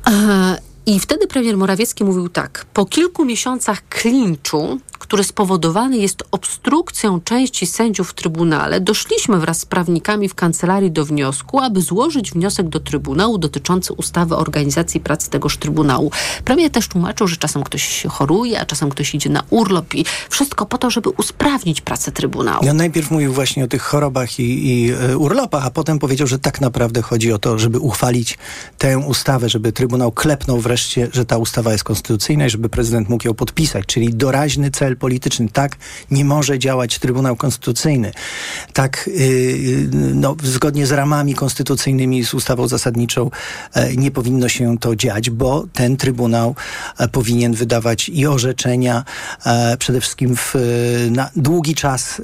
[0.07, 7.21] E, I wtedy premier Morawiecki mówił tak: Po kilku miesiącach klinczu, który spowodowany jest obstrukcją
[7.21, 12.69] części sędziów w Trybunale, doszliśmy wraz z prawnikami w kancelarii do wniosku, aby złożyć wniosek
[12.69, 16.11] do Trybunału dotyczący ustawy o organizacji pracy tegoż Trybunału.
[16.45, 20.67] Premier też tłumaczył, że czasem ktoś choruje, a czasem ktoś idzie na urlop i wszystko
[20.67, 22.65] po to, żeby usprawnić pracę Trybunału.
[22.65, 26.39] Ja najpierw mówił właśnie o tych chorobach i, i e, urlopach, a potem powiedział, że
[26.39, 28.39] tak naprawdę chodzi o to, żeby uchwalić
[28.79, 33.27] tę ustawę, żeby Trybunał klepnął wreszcie, że ta ustawa jest konstytucyjna i żeby prezydent mógł
[33.27, 35.49] ją podpisać, czyli doraźny cel polityczny.
[35.53, 35.77] Tak
[36.11, 38.13] nie może działać Trybunał Konstytucyjny.
[38.73, 43.31] Tak yy, no, zgodnie z ramami konstytucyjnymi, z ustawą zasadniczą
[43.75, 46.55] e, nie powinno się to dziać, bo ten Trybunał
[46.99, 49.05] e, powinien wydawać i orzeczenia
[49.47, 50.55] e, przede wszystkim w,
[51.11, 52.23] na długi czas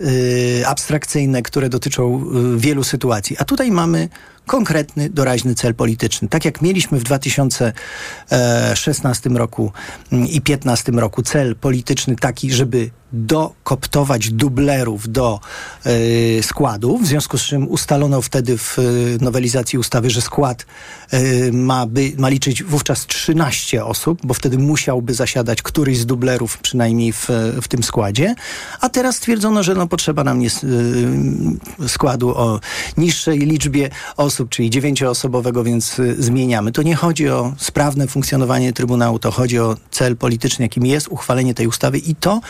[0.66, 2.25] abstrakcyjne, które dotyczą
[2.57, 3.37] wielu sytuacji.
[3.38, 4.09] A tutaj mamy
[4.46, 6.28] konkretny, doraźny cel polityczny.
[6.28, 9.72] Tak jak mieliśmy w 2016 roku
[10.12, 15.40] mm, i 2015 roku cel polityczny taki, żeby dokoptować dublerów do
[15.87, 20.66] y, składów, w związku z czym ustalono wtedy w y, nowelizacji ustawy, że skład
[21.14, 26.59] y, ma, by, ma liczyć wówczas 13 osób, bo wtedy musiałby zasiadać któryś z dublerów
[26.59, 27.29] przynajmniej w,
[27.62, 28.35] w tym składzie,
[28.81, 30.66] a teraz stwierdzono, że no, potrzeba nam jest,
[31.88, 32.61] składu o
[32.96, 36.72] niższej liczbie osób, czyli dziewięcioosobowego, więc zmieniamy.
[36.72, 41.55] To nie chodzi o sprawne funkcjonowanie Trybunału, to chodzi o cel polityczny, jakim jest uchwalenie
[41.55, 42.40] tej ustawy i to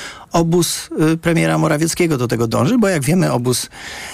[0.52, 3.70] obóz y, premiera Morawieckiego do tego dąży, bo jak wiemy, obóz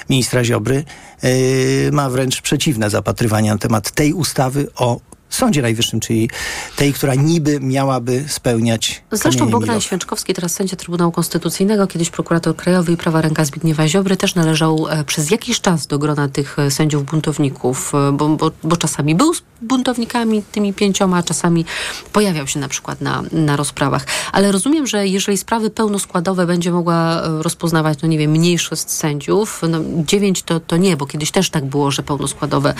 [0.08, 0.84] ministra Ziobry
[1.24, 6.30] y, ma wręcz przeciwne zapatrywanie na temat tej ustawy o Sądzie Najwyższym, czyli
[6.76, 9.02] tej, która niby miałaby spełniać.
[9.12, 14.16] Zresztą Bogdan Święczkowski, teraz sędzia Trybunału Konstytucyjnego, kiedyś prokurator krajowy i prawa ręka Zbigniewa Ziobry,
[14.16, 18.50] też należał e, przez jakiś czas do grona tych e, sędziów buntowników, e, bo, bo,
[18.64, 21.64] bo czasami był z buntownikami, tymi pięcioma, a czasami
[22.12, 24.06] pojawiał się na przykład na, na rozprawach.
[24.32, 29.78] Ale rozumiem, że jeżeli sprawy pełnoskładowe będzie mogła rozpoznawać, no nie wiem, mniejszość sędziów, no
[30.06, 32.74] dziewięć to, to nie, bo kiedyś też tak było, że pełnoskładowe,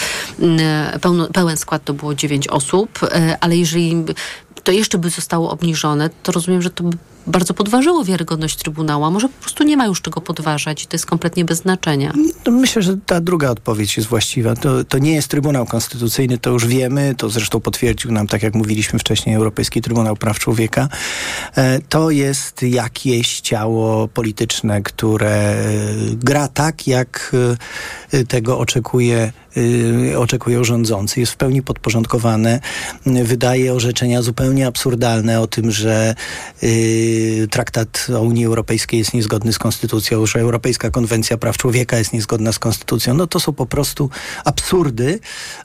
[1.00, 4.04] pełno, pełen skład to było dziewięć osób, e, ale jeżeli
[4.64, 6.96] to jeszcze by zostało obniżone, to rozumiem, że to by
[7.28, 10.94] bardzo podważyło wiarygodność Trybunału, a może po prostu nie ma już czego podważać i to
[10.94, 12.12] jest kompletnie bez znaczenia.
[12.46, 14.54] No myślę, że ta druga odpowiedź jest właściwa.
[14.56, 18.54] To, to nie jest Trybunał Konstytucyjny, to już wiemy, to zresztą potwierdził nam, tak jak
[18.54, 20.88] mówiliśmy wcześniej, Europejski Trybunał Praw Człowieka.
[21.56, 25.56] E, to jest jakieś ciało polityczne, które
[26.12, 27.36] gra tak, jak
[28.12, 29.32] e, tego oczekuje e,
[30.18, 31.20] oczekują rządzący.
[31.20, 32.60] Jest w pełni podporządkowane.
[33.06, 36.14] Wydaje orzeczenia zupełnie absurdalne o tym, że
[37.50, 42.52] traktat o Unii Europejskiej jest niezgodny z konstytucją, że Europejska Konwencja Praw Człowieka jest niezgodna
[42.52, 43.14] z konstytucją.
[43.14, 44.10] No to są po prostu
[44.44, 45.20] absurdy,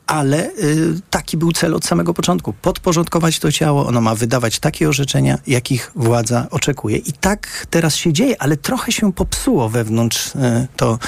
[0.08, 2.53] ale y, taki był cel od samego początku.
[2.53, 6.97] Podporządkować to ciało, ono ma wydawać takie orzeczenia, jakich władza oczekuje.
[6.97, 10.99] I tak teraz się dzieje, ale trochę się popsuło wewnątrz y, to,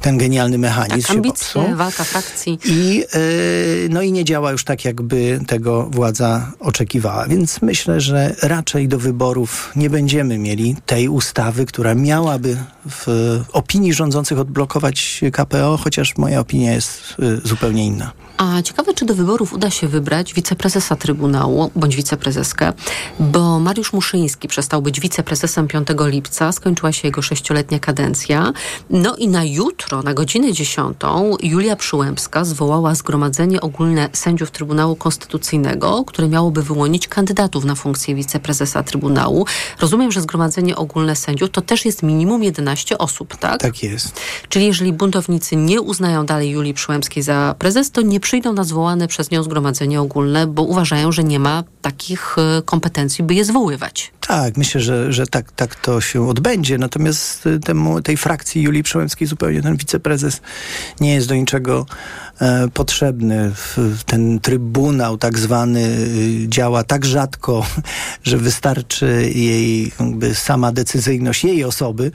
[0.00, 1.08] ten genialny mechanizm.
[1.08, 2.25] Tak, ambicje, walka frakcji.
[2.64, 7.26] I, y, no i nie działa już tak, jakby tego władza oczekiwała.
[7.26, 12.56] Więc myślę, że raczej do wyborów nie będziemy mieli tej ustawy, która miałaby
[12.90, 13.06] w
[13.52, 18.12] opinii rządzących odblokować KPO, chociaż moja opinia jest y, zupełnie inna.
[18.36, 22.72] A ciekawe, czy do wyborów uda się wybrać wiceprezesa Trybunału bądź wiceprezeskę,
[23.20, 28.52] bo Mariusz Muszyński przestał być wiceprezesem 5 lipca, skończyła się jego sześcioletnia kadencja.
[28.90, 30.96] No i na jutro, na godzinę 10,
[31.42, 38.82] Julia Przyłębska zwołała Zgromadzenie Ogólne Sędziów Trybunału Konstytucyjnego, które miałoby wyłonić kandydatów na funkcję wiceprezesa
[38.82, 39.46] Trybunału.
[39.80, 43.60] Rozumiem, że Zgromadzenie Ogólne Sędziów to też jest minimum 11 osób, tak?
[43.60, 44.20] Tak jest.
[44.48, 49.08] Czyli jeżeli buntownicy nie uznają dalej Julii Przyłębskiej za prezes, to nie przyjdą na zwołane
[49.08, 54.12] przez nią zgromadzenie ogólne, bo uważają, że nie ma takich e, kompetencji, by je zwoływać.
[54.26, 56.78] Tak, myślę, że, że tak, tak to się odbędzie.
[56.78, 60.40] Natomiast e, temu, tej frakcji Julii Przyłębskiej zupełnie ten wiceprezes
[61.00, 61.86] nie jest do niczego
[62.74, 63.52] potrzebny.
[64.06, 67.66] Ten trybunał tak zwany e, działa tak rzadko,
[68.24, 69.92] że wystarczy jej
[70.34, 72.10] sama decyzyjność jej osoby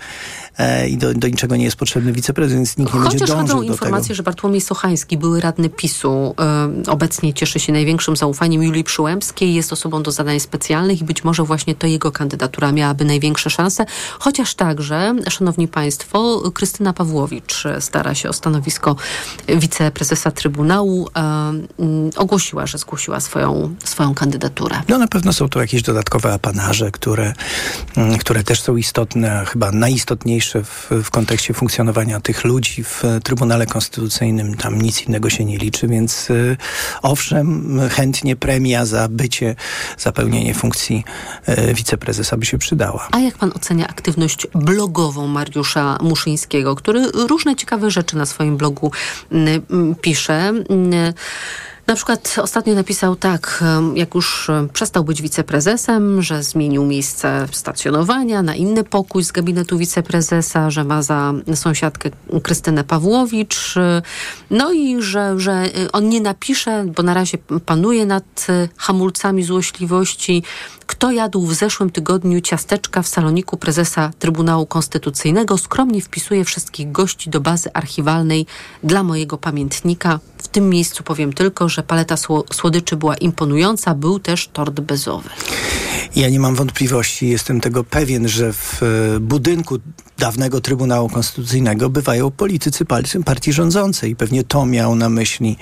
[0.57, 3.57] e, i do, do niczego nie jest potrzebny wiceprezes, więc nikt nie Chociaż będzie dążył
[3.57, 4.15] do informacje, tego.
[4.15, 6.35] że Bartłomiej Sochański, były radny PiSu,
[6.87, 11.23] e, obecnie cieszy się największym zaufaniem Julii Przyłębskiej, jest osobą do zadań specjalnych i być
[11.23, 13.85] może właśnie to jego kandydatura miałaby największe szanse.
[14.19, 18.95] Chociaż także, szanowni państwo, Krystyna Pawłowicz stara się o stanowisko
[20.11, 21.09] wiceprezesa Trybunału.
[21.15, 24.81] E, mm, ogłosiła, że zgłosiła swoją, swoją kandydaturę.
[24.87, 27.33] No na pewno są tu jakieś dodatkowe apanarze, które,
[27.97, 33.03] mm, które też są istotne, a chyba najistotniejsze w, w kontekście funkcjonowania tych ludzi w
[33.23, 34.57] Trybunale Konstytucyjnym.
[34.57, 36.57] Tam nic innego się nie liczy, więc y,
[37.01, 39.55] owszem, chętnie premia za bycie,
[39.97, 41.03] za pełnienie funkcji
[41.49, 43.07] y, wiceprezesa by się przydała.
[43.11, 48.91] A jak pan ocenia aktywność blogową Mariusza Muszyńskiego, który różne ciekawe rzeczy na swoim blogu
[49.31, 50.53] mm, pisze?
[51.87, 53.63] Na przykład ostatnio napisał tak,
[53.95, 60.69] jak już przestał być wiceprezesem, że zmienił miejsce stacjonowania na inny pokój z gabinetu wiceprezesa,
[60.69, 62.09] że ma za sąsiadkę
[62.43, 64.01] Krystynę Pawłowicz, y,
[64.49, 69.43] no i że, że y, on nie napisze, bo na razie panuje nad y, hamulcami
[69.43, 70.43] złośliwości,
[70.91, 77.29] kto jadł w zeszłym tygodniu ciasteczka w saloniku prezesa Trybunału Konstytucyjnego, skromnie wpisuje wszystkich gości
[77.29, 78.45] do bazy archiwalnej
[78.83, 80.19] dla mojego pamiętnika.
[80.37, 85.29] W tym miejscu powiem tylko, że paleta sło- słodyczy była imponująca, był też tort bezowy.
[86.15, 89.77] Ja nie mam wątpliwości, jestem tego pewien, że w e, budynku
[90.21, 92.85] dawnego Trybunału Konstytucyjnego bywają politycy
[93.25, 94.15] partii rządzącej.
[94.15, 95.57] Pewnie to miał na myśli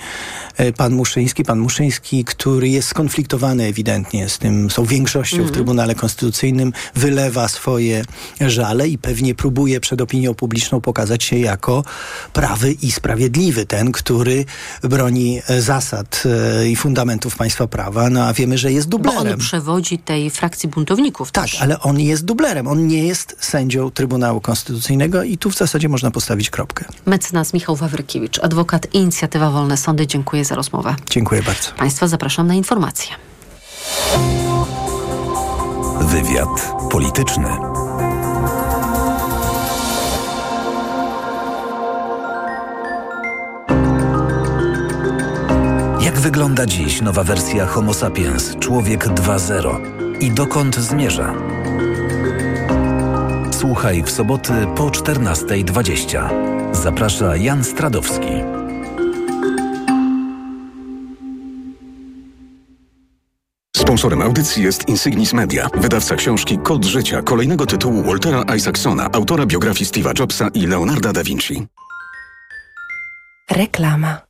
[0.56, 1.44] e, pan Muszyński.
[1.44, 5.50] Pan Muszyński, który jest skonfliktowany ewidentnie z tym, z tą większością mm -hmm.
[5.50, 8.04] w Trybunale Konstytucyjnym, wylewa swoje
[8.40, 11.84] żale i pewnie próbuje przed opinią publiczną pokazać się jako
[12.32, 13.66] prawy i sprawiedliwy.
[13.66, 14.44] Ten, który
[14.82, 15.62] broni e,
[16.00, 16.24] zasad
[16.68, 19.24] i fundamentów państwa prawa, no a wiemy, że jest dublerem.
[19.24, 21.62] Bo on przewodzi tej frakcji buntowników Tak, też.
[21.62, 22.66] ale on jest dublerem.
[22.66, 26.84] On nie jest sędzią Trybunału Konstytucyjnego i tu w zasadzie można postawić kropkę.
[27.06, 30.06] Mecenas Michał Wawrykiewicz, adwokat Inicjatywa Wolne Sądy.
[30.06, 30.96] Dziękuję za rozmowę.
[31.10, 31.72] Dziękuję bardzo.
[31.78, 33.10] Państwa zapraszam na informacje.
[36.00, 37.48] Wywiad polityczny.
[46.20, 49.76] Jak wygląda dziś nowa wersja Homo sapiens, człowiek 2.0
[50.20, 51.34] i dokąd zmierza?
[53.50, 56.74] Słuchaj w soboty po 14.20.
[56.74, 58.26] Zaprasza Jan Stradowski.
[63.76, 69.90] Sponsorem audycji jest Insignis Media, wydawca książki Kod Życia, kolejnego tytułu Waltera Isaacsona, autora biografii
[69.90, 71.66] Steve'a Jobsa i Leonarda da Vinci.
[73.50, 74.29] Reklama.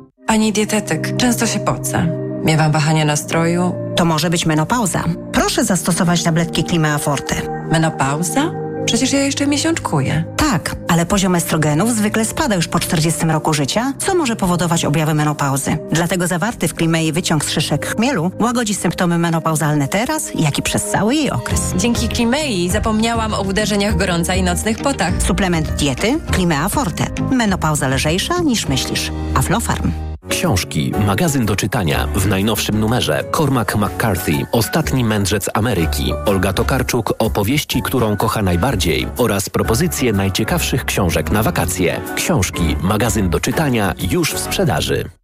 [0.31, 2.07] Pani dietetyk, często się pocę.
[2.43, 3.75] Miewam wahanie nastroju.
[3.95, 5.03] To może być menopauza.
[5.31, 7.35] Proszę zastosować tabletki Klimea Forte.
[7.71, 8.51] Menopauza?
[8.85, 10.23] Przecież ja jeszcze miesiączkuję.
[10.37, 15.13] Tak, ale poziom estrogenów zwykle spada już po 40 roku życia, co może powodować objawy
[15.13, 15.77] menopauzy.
[15.91, 20.83] Dlatego zawarty w Klimei wyciąg z szyszek chmielu łagodzi symptomy menopauzalne teraz, jak i przez
[20.83, 21.61] cały jej okres.
[21.77, 25.13] Dzięki Klimei zapomniałam o uderzeniach gorąca i nocnych potach.
[25.23, 27.05] Suplement diety Klimea Forte.
[27.31, 29.11] Menopauza lżejsza niż myślisz.
[29.35, 30.10] Aflofarm.
[30.29, 37.81] Książki, magazyn do czytania w najnowszym numerze Cormac McCarthy, Ostatni mędrzec Ameryki, Olga Tokarczuk, opowieści,
[37.81, 42.01] którą kocha najbardziej oraz propozycje najciekawszych książek na wakacje.
[42.15, 45.09] Książki, magazyn do czytania już w sprzedaży.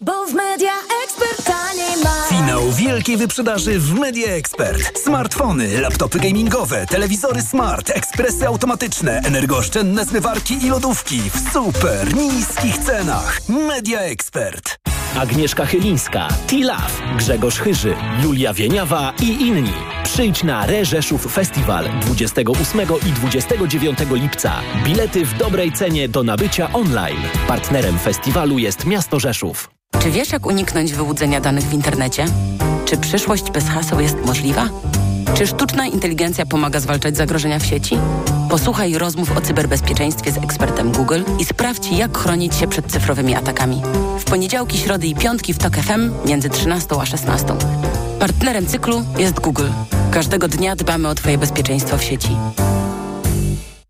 [0.00, 0.72] Bo w Media
[1.04, 2.26] Expert taniej ma.
[2.28, 4.98] Finał wielkiej wyprzedaży w Media Expert.
[4.98, 13.40] Smartfony, laptopy gamingowe, telewizory smart, ekspresy automatyczne, energooszczędne zmywarki i lodówki w super niskich cenach.
[13.48, 14.78] Media Expert.
[15.18, 19.72] Agnieszka Chylińska, T-Love, Grzegorz Chyży, Julia Wieniawa i inni.
[20.04, 24.52] Przyjdź na Reżeszów Festiwal 28 i 29 lipca.
[24.84, 27.22] Bilety w dobrej cenie do nabycia online.
[27.48, 29.70] Partnerem festiwalu jest Miasto Rzeszów.
[30.02, 32.24] Czy wiesz, jak uniknąć wyłudzenia danych w internecie?
[32.84, 34.68] Czy przyszłość bez haseł jest możliwa?
[35.34, 37.98] Czy sztuczna inteligencja pomaga zwalczać zagrożenia w sieci?
[38.50, 43.82] Posłuchaj rozmów o cyberbezpieczeństwie z ekspertem Google i sprawdź, jak chronić się przed cyfrowymi atakami.
[44.18, 47.46] W poniedziałki, środy i piątki w TOK FM między 13 a 16.
[48.18, 49.68] Partnerem cyklu jest Google.
[50.10, 52.36] Każdego dnia dbamy o Twoje bezpieczeństwo w sieci.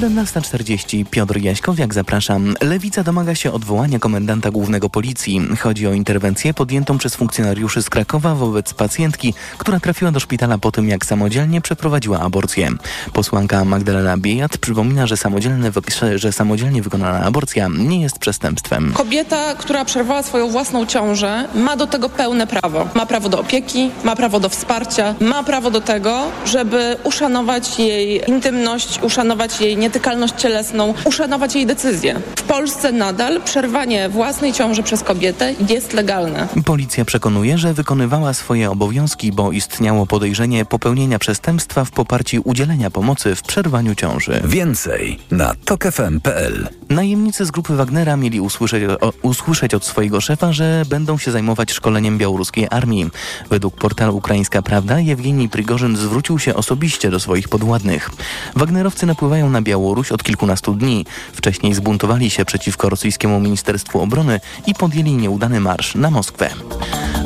[0.00, 2.54] 17.40 Piotr Jaśkowiak, zapraszam.
[2.60, 5.40] Lewica domaga się odwołania komendanta głównego policji.
[5.60, 10.72] Chodzi o interwencję podjętą przez funkcjonariuszy z Krakowa wobec pacjentki, która trafiła do szpitala po
[10.72, 12.70] tym, jak samodzielnie przeprowadziła aborcję.
[13.12, 15.70] Posłanka Magdalena Biejat przypomina, że, samodzielne,
[16.14, 18.92] że samodzielnie wykonana aborcja nie jest przestępstwem.
[18.92, 22.88] Kobieta, która przerwała swoją własną ciążę, ma do tego pełne prawo.
[22.94, 28.30] Ma prawo do opieki, ma prawo do wsparcia, ma prawo do tego, żeby uszanować jej
[28.30, 32.20] intymność, uszanować jej nietykalność cielesną, uszanować jej decyzję.
[32.36, 36.48] W Polsce nadal przerwanie własnej ciąży przez kobietę jest legalne.
[36.64, 43.34] Policja przekonuje, że wykonywała swoje obowiązki, bo istniało podejrzenie popełnienia przestępstwa w poparciu udzielenia pomocy
[43.34, 44.40] w przerwaniu ciąży.
[44.44, 50.82] Więcej na tokefm.pl Najemnicy z grupy Wagnera mieli usłyszeć, o, usłyszeć od swojego szefa, że
[50.88, 53.10] będą się zajmować szkoleniem białoruskiej armii.
[53.50, 58.10] Według portalu Ukraińska Prawda Jewgenij Prigorzyn zwrócił się osobiście do swoich podwładnych.
[58.56, 61.06] Wagnerowcy napływają na Białoruś od kilkunastu dni.
[61.32, 66.50] Wcześniej zbuntowali się przeciwko rosyjskiemu Ministerstwu Obrony i podjęli nieudany marsz na Moskwę.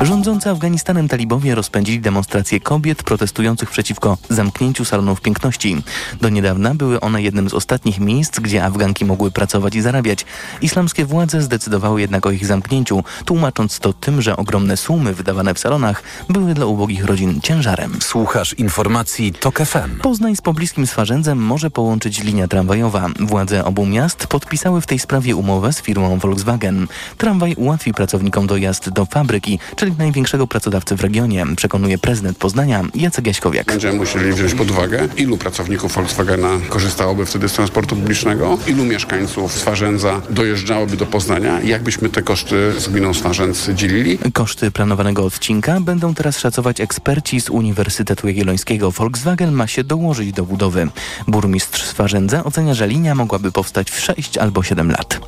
[0.01, 5.83] Rządzący Afganistanem talibowie rozpędzili demonstracje kobiet protestujących przeciwko zamknięciu salonów piękności.
[6.21, 10.25] Do niedawna były one jednym z ostatnich miejsc, gdzie Afganki mogły pracować i zarabiać.
[10.61, 15.59] Islamskie władze zdecydowały jednak o ich zamknięciu, tłumacząc to tym, że ogromne sumy wydawane w
[15.59, 17.99] salonach były dla ubogich rodzin ciężarem.
[18.01, 19.99] Słuchasz informacji TOK FM.
[20.01, 23.07] Poznań z pobliskim Swarzędzem może połączyć linia tramwajowa.
[23.19, 26.87] Władze obu miast podpisały w tej sprawie umowę z firmą Volkswagen.
[27.17, 33.27] Tramwaj ułatwi pracownikom dojazd do fabryki, czyli największego pracodawcy w regionie, przekonuje prezydent Poznania Jacek
[33.27, 33.67] Jaśkowiak.
[33.67, 39.53] Będziemy musieli wziąć pod uwagę, ilu pracowników Volkswagena korzystałoby wtedy z transportu publicznego, ilu mieszkańców
[39.53, 44.17] Swarzędza dojeżdżałoby do Poznania, jak byśmy te koszty z gminą Swarzędz dzielili.
[44.33, 48.91] Koszty planowanego odcinka będą teraz szacować eksperci z Uniwersytetu Jagiellońskiego.
[48.91, 50.87] Volkswagen ma się dołożyć do budowy.
[51.27, 55.19] Burmistrz Swarzędza ocenia, że linia mogłaby powstać w 6 albo 7 lat.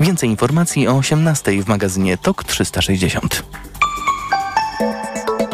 [0.00, 3.44] Więcej informacji o 18 w magazynie TOK 360.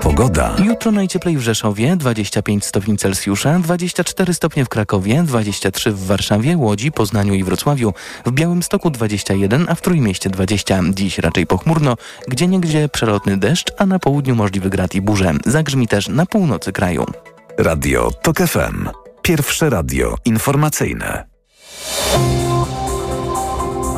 [0.02, 0.56] Pogoda.
[0.64, 6.92] Jutro najcieplej w Rzeszowie 25 stopni Celsjusza, 24 stopnie w Krakowie, 23 w Warszawie, Łodzi,
[6.92, 7.92] Poznaniu i Wrocławiu,
[8.26, 10.80] w Białymstoku 21, a w Trójmieście 20.
[10.90, 11.96] Dziś raczej pochmurno,
[12.28, 15.32] gdzieniegdzie przelotny deszcz, a na południu możliwy grad i burze.
[15.46, 17.06] Zagrzmi też na północy kraju.
[17.58, 19.05] Radio TOK FM.
[19.26, 21.24] Pierwsze radio informacyjne.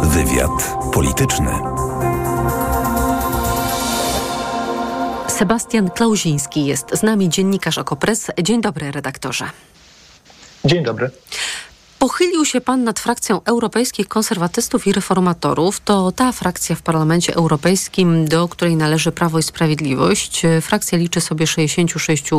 [0.03, 1.51] Wywiad polityczny.
[5.29, 8.31] Sebastian Klauziński jest z nami, dziennikarz Okopres.
[8.43, 9.45] Dzień dobry, redaktorze.
[10.65, 11.11] Dzień dobry.
[11.99, 15.81] Pochylił się pan nad frakcją europejskich konserwatystów i reformatorów.
[15.81, 20.43] To ta frakcja w Parlamencie Europejskim, do której należy Prawo i Sprawiedliwość.
[20.61, 22.31] Frakcja liczy sobie 66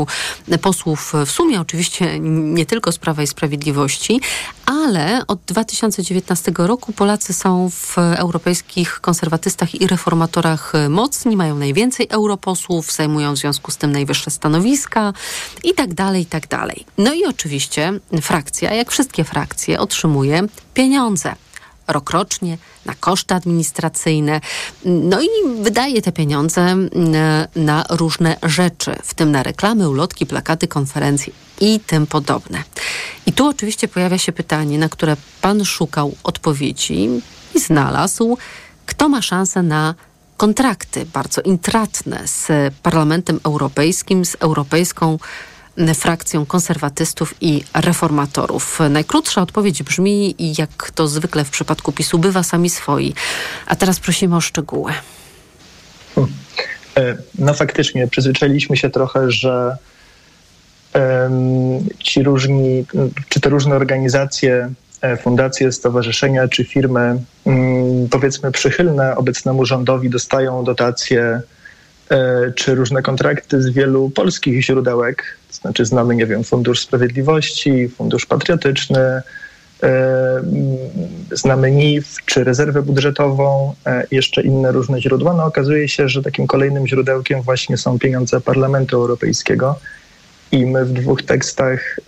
[0.62, 4.22] posłów w sumie, oczywiście nie tylko z Prawa i Sprawiedliwości,
[4.66, 12.92] ale od 2019 roku Polacy są w europejskich konserwatystach i reformatorach mocni, mają najwięcej europosłów,
[12.92, 15.14] zajmują w związku z tym najwyższe stanowiska
[15.64, 16.86] i tak dalej, i tak dalej.
[16.98, 19.49] No i oczywiście frakcja, jak wszystkie frakcje,
[19.80, 20.44] otrzymuje
[20.74, 21.36] pieniądze
[21.90, 24.42] rokrocznie na koszty administracyjne.
[24.86, 25.28] No i
[25.62, 26.76] wydaje te pieniądze
[27.56, 32.64] na różne rzeczy, w tym na reklamy, ulotki, plakaty, konferencje i tym podobne.
[33.26, 37.10] I tu oczywiście pojawia się pytanie, na które pan szukał odpowiedzi
[37.56, 38.38] i znalazł,
[38.86, 39.96] kto ma szansę na
[40.38, 45.18] kontrakty bardzo intratne z Parlamentem Europejskim, z Europejską
[45.96, 48.80] frakcją konserwatystów i reformatorów.
[48.90, 53.14] Najkrótsza odpowiedź brzmi, jak to zwykle w przypadku PiSu bywa, sami swoi.
[53.68, 54.94] A teraz prosimy o szczegóły.
[57.40, 59.78] No faktycznie, przyzwyczailiśmy się trochę, że
[62.00, 62.86] ci różni,
[63.30, 64.74] czy te różne organizacje,
[65.22, 71.42] fundacje, stowarzyszenia czy firmy, um, powiedzmy przychylne obecnemu rządowi dostają dotacje
[72.56, 79.22] czy różne kontrakty z wielu polskich źródełek, znaczy znamy, nie wiem, Fundusz Sprawiedliwości, Fundusz Patriotyczny,
[81.32, 83.74] znamy NIF czy rezerwę budżetową,
[84.12, 85.34] jeszcze inne różne źródła.
[85.34, 89.80] No okazuje się, że takim kolejnym źródełkiem właśnie są pieniądze Parlamentu Europejskiego.
[90.52, 92.00] I my w dwóch tekstach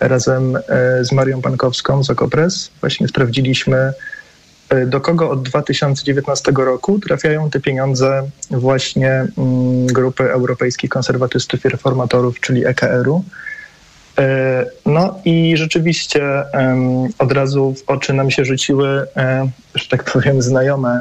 [0.00, 0.58] razem
[1.02, 3.92] z Marią Pankowską z Okopres właśnie sprawdziliśmy,
[4.86, 9.26] do kogo od 2019 roku trafiają te pieniądze właśnie
[9.86, 13.24] grupy europejskich konserwatystów i reformatorów, czyli EKR-u.
[14.86, 16.44] No i rzeczywiście
[17.18, 19.06] od razu w oczy nam się rzuciły,
[19.74, 21.00] że tak powiem, znajome,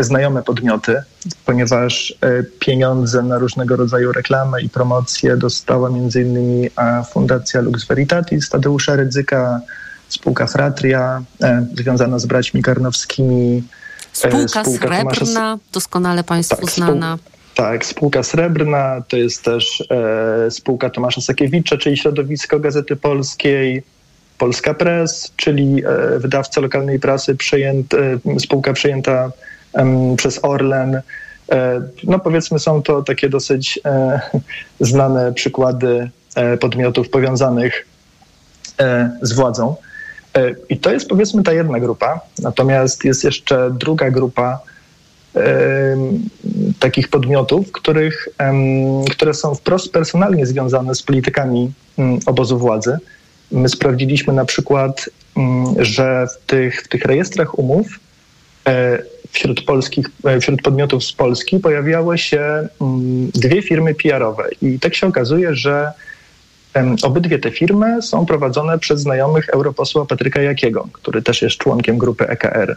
[0.00, 1.02] znajome podmioty,
[1.46, 2.14] ponieważ
[2.58, 6.70] pieniądze na różnego rodzaju reklamy i promocje dostała innymi
[7.12, 9.60] Fundacja Lux Veritatis Tadeusza Rydzyka,
[10.08, 13.56] spółka Fratria, e, związana z braćmi Karnowskimi.
[13.58, 13.62] e,
[14.12, 15.58] Spółka, spółka Srebrna, Tomasza...
[15.72, 17.16] doskonale Państwu tak, znana.
[17.16, 17.32] Spół...
[17.54, 23.82] Tak, spółka Srebrna, to jest też e, spółka Tomasza Sakiewicza, czyli środowisko Gazety Polskiej,
[24.38, 29.32] Polska Press, czyli e, wydawca lokalnej prasy, przejęt, e, spółka przejęta
[30.16, 30.94] przez Orlen.
[30.94, 31.02] E,
[32.04, 33.80] no powiedzmy są to takie dosyć
[34.80, 36.10] znane przykłady
[36.60, 37.86] podmiotów powiązanych
[39.22, 39.76] z władzą.
[40.68, 42.20] I to jest powiedzmy ta jedna grupa.
[42.38, 44.60] Natomiast jest jeszcze druga grupa
[46.78, 48.28] takich podmiotów, których,
[49.10, 52.98] które są wprost personalnie związane z politykami mm, obozu władzy.
[53.52, 57.86] My sprawdziliśmy na przykład, mm, że w tych, w tych rejestrach umów
[58.66, 64.48] e, wśród, polskich, e, wśród podmiotów z Polski pojawiały się mm, dwie firmy PR-owe.
[64.62, 65.92] I tak się okazuje, że
[67.02, 72.28] obydwie te firmy są prowadzone przez znajomych europosła Patryka Jakiego, który też jest członkiem grupy
[72.28, 72.76] EKR.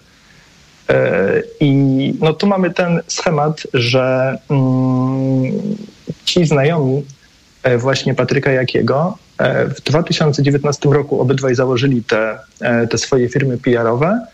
[0.89, 5.51] E, I no tu mamy ten schemat, że mm,
[6.25, 7.03] ci znajomi
[7.77, 14.25] właśnie Patryka Jakiego E, w 2019 roku obydwaj założyli te, e, te swoje firmy PR-owe.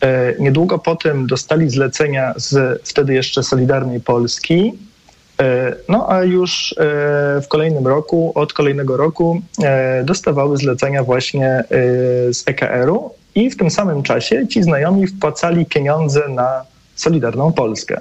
[0.00, 4.72] E, niedługo potem dostali zlecenia z wtedy jeszcze Solidarnej Polski.
[5.88, 6.74] No a już
[7.42, 9.42] w kolejnym roku, od kolejnego roku
[10.04, 11.64] dostawały zlecenia właśnie
[12.32, 16.64] z EKR-u i w tym samym czasie ci znajomi wpłacali pieniądze na
[16.94, 18.00] Solidarną Polskę.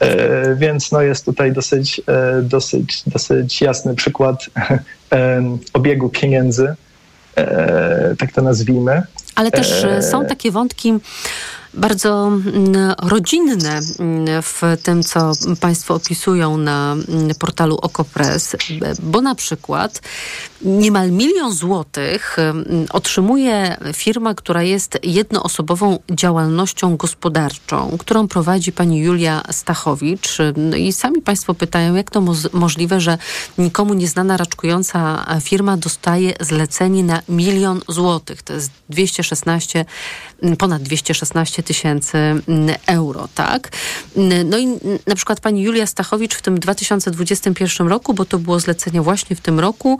[0.00, 4.46] E, więc no jest tutaj dosyć, e, dosyć, dosyć jasny przykład
[5.72, 6.74] obiegu pieniędzy,
[7.36, 9.02] e, tak to nazwijmy.
[9.34, 10.98] Ale też są takie wątki
[11.74, 18.56] bardzo mm, rodzinne mm, w tym, co Państwo opisują na mm, portalu Okopres,
[19.02, 20.00] bo na przykład
[20.62, 22.36] niemal milion złotych
[22.90, 30.38] otrzymuje firma, która jest jednoosobową działalnością gospodarczą, którą prowadzi pani Julia Stachowicz.
[30.56, 33.18] No i sami Państwo pytają, jak to możliwe, że
[33.58, 38.42] nikomu nieznana raczkująca firma dostaje zlecenie na milion złotych.
[38.42, 39.84] To jest 216,
[40.58, 42.18] ponad 216 tysięcy
[42.86, 43.72] euro, tak?
[44.44, 44.66] No i
[45.06, 49.40] na przykład pani Julia Stachowicz w tym 2021 roku, bo to było zlecenie właśnie w
[49.40, 49.98] tym roku,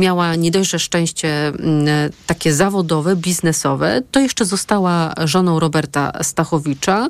[0.00, 7.08] miała nie dość, że szczęście mm, takie zawodowe, biznesowe, to jeszcze została żoną Roberta Stachowicza,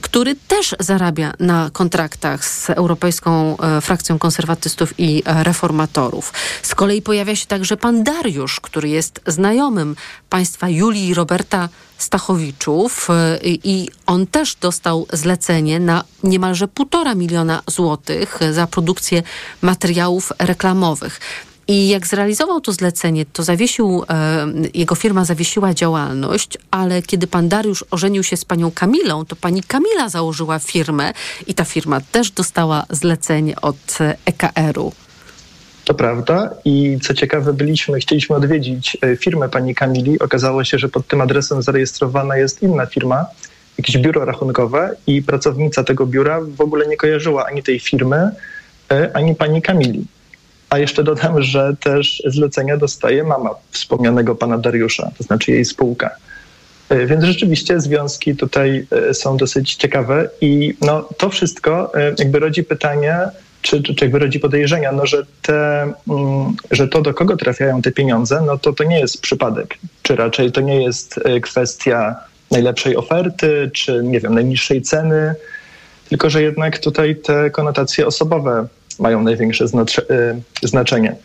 [0.00, 6.32] który też zarabia na kontraktach z Europejską e, Frakcją Konserwatystów i Reformatorów.
[6.62, 9.96] Z kolei pojawia się także pan Dariusz, który jest znajomym
[10.30, 11.68] państwa Julii i Roberta
[11.98, 19.22] Stachowiczów e, i on też dostał zlecenie na niemalże półtora miliona złotych za produkcję
[19.62, 21.20] materiałów reklamowych.
[21.68, 27.48] I jak zrealizował to zlecenie, to zawiesił, e, jego firma zawiesiła działalność, ale kiedy pan
[27.48, 31.12] Dariusz ożenił się z panią Kamilą, to pani Kamila założyła firmę
[31.46, 34.92] i ta firma też dostała zlecenie od EKR-u.
[35.84, 40.18] To prawda i co ciekawe, byliśmy, chcieliśmy odwiedzić e, firmę pani Kamili.
[40.18, 43.26] Okazało się, że pod tym adresem zarejestrowana jest inna firma,
[43.78, 48.30] jakieś biuro rachunkowe i pracownica tego biura w ogóle nie kojarzyła ani tej firmy,
[48.90, 50.04] e, ani pani Kamili.
[50.72, 56.10] A jeszcze dodam, że też zlecenia dostaje mama wspomnianego pana Dariusza, to znaczy jej spółka.
[56.88, 62.38] E, więc rzeczywiście związki tutaj e, są dosyć ciekawe i no, to wszystko e, jakby
[62.38, 63.18] rodzi pytanie,
[63.62, 67.82] czy, czy, czy jakby rodzi podejrzenia, no, że, te, mm, że to, do kogo trafiają
[67.82, 72.16] te pieniądze, no to to nie jest przypadek, czy raczej to nie jest kwestia
[72.50, 75.34] najlepszej oferty, czy nie wiem, najniższej ceny,
[76.08, 78.66] tylko że jednak tutaj te konotacje osobowe
[78.98, 79.68] mają największe y,
[80.62, 81.16] znaczenie.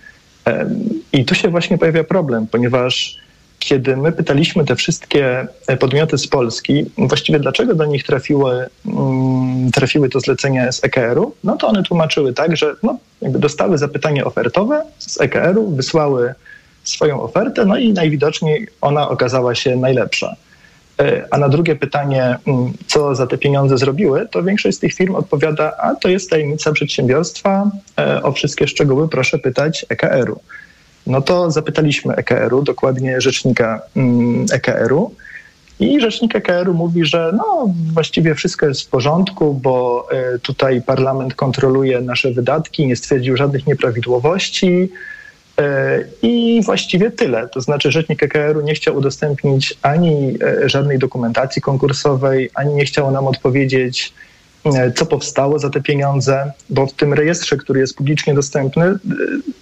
[1.14, 3.18] I tu się właśnie pojawia problem, ponieważ
[3.60, 9.72] kiedy my pytaliśmy te wszystkie e, podmioty z Polski, właściwie dlaczego do nich trafiły, mm,
[9.72, 14.84] trafiły to zlecenia z EKR-u, no to one tłumaczyły tak, że no, dostały zapytanie ofertowe
[15.00, 16.34] z EKR-u, wysłały
[16.84, 20.36] swoją ofertę, no i najwidoczniej ona okazała się najlepsza.
[21.02, 24.94] E, a na drugie pytanie, mm, co za te pieniądze zrobiły, to większość z tych
[24.94, 30.40] firm odpowiada, a to jest tajemnica przedsiębiorstwa, e, o wszystkie szczegóły proszę pytać EKR-u.
[31.08, 35.16] No to zapytaliśmy EKR-u, dokładnie rzecznika mm, EKR-u.
[35.80, 41.36] I rzecznik EKR-u mówi, że no, właściwie wszystko jest w porządku, bo e, tutaj parlament
[41.36, 44.90] kontroluje nasze wydatki, nie stwierdził żadnych nieprawidłowości.
[45.62, 47.48] E, I właściwie tyle.
[47.50, 53.12] To znaczy, rzecznik EKR-u nie chciał udostępnić ani e, żadnej dokumentacji konkursowej, ani nie chciał
[53.12, 54.14] nam odpowiedzieć
[54.66, 58.96] e, co powstało za te pieniądze, bo w tym rejestrze, który jest publicznie dostępny,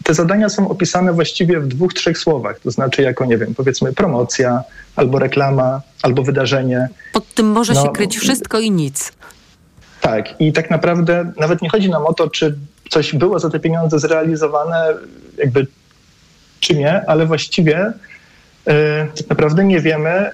[0.03, 3.93] te zadania są opisane właściwie w dwóch, trzech słowach, to znaczy jako, nie wiem, powiedzmy
[3.93, 4.63] promocja,
[4.95, 6.89] albo reklama, albo wydarzenie.
[7.13, 9.11] Pod tym może No, się kryć wszystko i nic.
[10.01, 12.55] Tak, i tak naprawdę nawet nie chodzi nam o to, czy
[12.89, 14.93] coś było za te pieniądze zrealizowane,
[15.37, 15.67] jakby
[16.65, 17.91] czy nie, ale właściwie
[19.15, 20.31] tak naprawdę nie wiemy, e,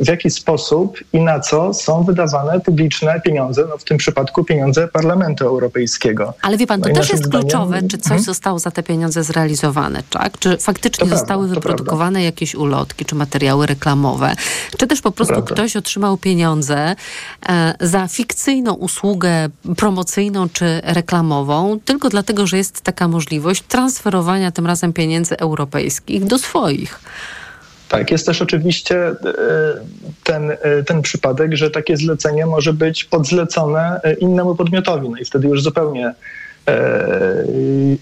[0.00, 4.88] w jaki sposób i na co są wydawane publiczne pieniądze, no w tym przypadku pieniądze
[4.88, 6.34] Parlamentu Europejskiego.
[6.42, 8.22] Ale wie pan, to No też jest zdaniem- kluczowe, czy coś Mhm.
[8.22, 10.38] zostało za te pieniądze zrealizowane, tak?
[10.38, 14.32] Czy faktycznie To prawda, zostały to wyprodukowane jakieś ulotki, czy materiały reklamowe,
[14.78, 15.54] czy też po prostu prawda.
[15.54, 16.94] ktoś otrzymał pieniądze
[17.48, 24.66] e, za fikcyjną usługę promocyjną czy reklamową, tylko dlatego, że jest taka możliwość transferowania tym
[24.66, 27.00] razem pieniędzy europejskich do swoich.
[27.88, 29.14] Tak, jest też oczywiście e,
[30.24, 35.24] ten, e, ten przypadek, że takie zlecenie może być podzlecone e, innemu podmiotowi, no i
[35.24, 36.14] wtedy już zupełnie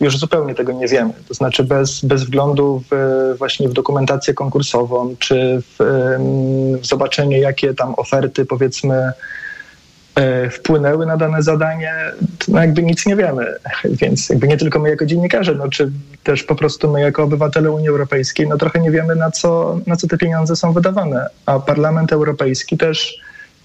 [0.00, 1.12] już zupełnie tego nie wiemy.
[1.28, 5.76] To znaczy bez, bez wglądu w, właśnie w dokumentację konkursową, czy w,
[6.80, 9.12] w zobaczenie, jakie tam oferty powiedzmy
[10.50, 11.94] wpłynęły na dane zadanie,
[12.48, 13.54] no jakby nic nie wiemy.
[13.84, 15.92] Więc jakby nie tylko my jako dziennikarze, no czy
[16.22, 19.96] też po prostu my jako obywatele Unii Europejskiej, no trochę nie wiemy na co, na
[19.96, 21.26] co te pieniądze są wydawane.
[21.46, 23.18] A Parlament Europejski też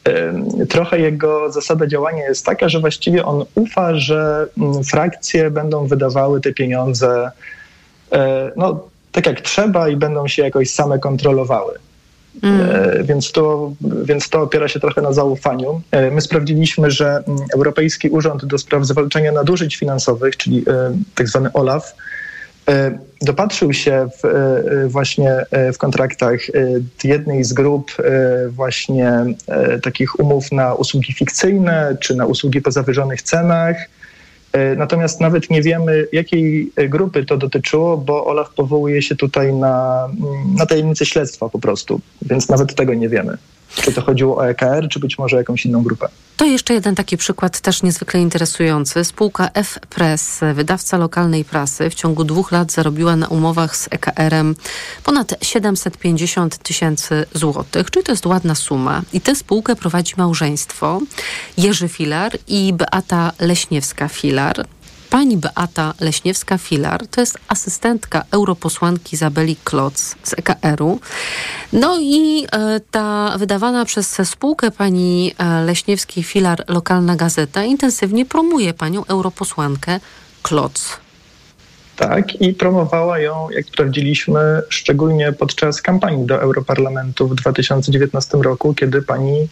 [0.04, 5.88] em, trochę jego zasada działania jest taka, że właściwie on ufa, że mm, frakcje będą
[5.88, 7.32] wydawały te pieniądze
[8.12, 11.74] e, no, tak jak trzeba i będą się jakoś same kontrolowały.
[12.44, 15.82] E, Więc to, więc to opiera się trochę na zaufaniu.
[15.92, 21.28] E, My sprawdziliśmy, że mm, Europejski Urząd do Spraw Zwalczania Nadużyć Finansowych, czyli e, tak
[21.28, 21.96] zwany OLAF,
[23.22, 24.28] dopatrzył się w,
[24.88, 26.40] właśnie w kontraktach
[27.04, 27.92] jednej z grup
[28.50, 29.14] właśnie
[29.84, 33.76] takich umów na usługi fikcyjne czy na usługi po zawyżonych cenach.
[34.54, 39.54] E, Natomiast nawet nie wiemy, jakiej e, grupy to dotyczyło, bo Olaf powołuje się tutaj
[39.54, 43.38] na, mm, na tajemnicę śledztwa po prostu, więc nawet tego nie wiemy.
[43.76, 46.08] Czy to chodziło o EKR, czy być może jakąś inną grupę.
[46.38, 49.04] To jeszcze jeden taki przykład też niezwykle interesujący.
[49.04, 54.56] Spółka F-Press, wydawca lokalnej prasy, w ciągu dwóch lat zarobiła na umowach z EKR-em
[55.04, 59.02] ponad 750 tysięcy złotych, czyli to jest ładna suma.
[59.14, 61.02] I tę spółkę prowadzi małżeństwo
[61.58, 64.66] Jerzy Filar i Beata Leśniewska-Filar.
[65.10, 71.00] Pani Beata Leśniewska-Filar to jest asystentka europosłanki Izabeli Kloc z EKR-u.
[71.74, 79.06] No i e, ta wydawana przez spółkę pani e, Leśniewskiej-Filar lokalna gazeta intensywnie promuje panią
[79.06, 80.00] europosłankę
[80.44, 81.00] Kloc.
[81.96, 89.02] Tak, i promowała ją, jak sprawdziliśmy, szczególnie podczas kampanii do Europarlamentu w 2019 roku, kiedy
[89.02, 89.48] pani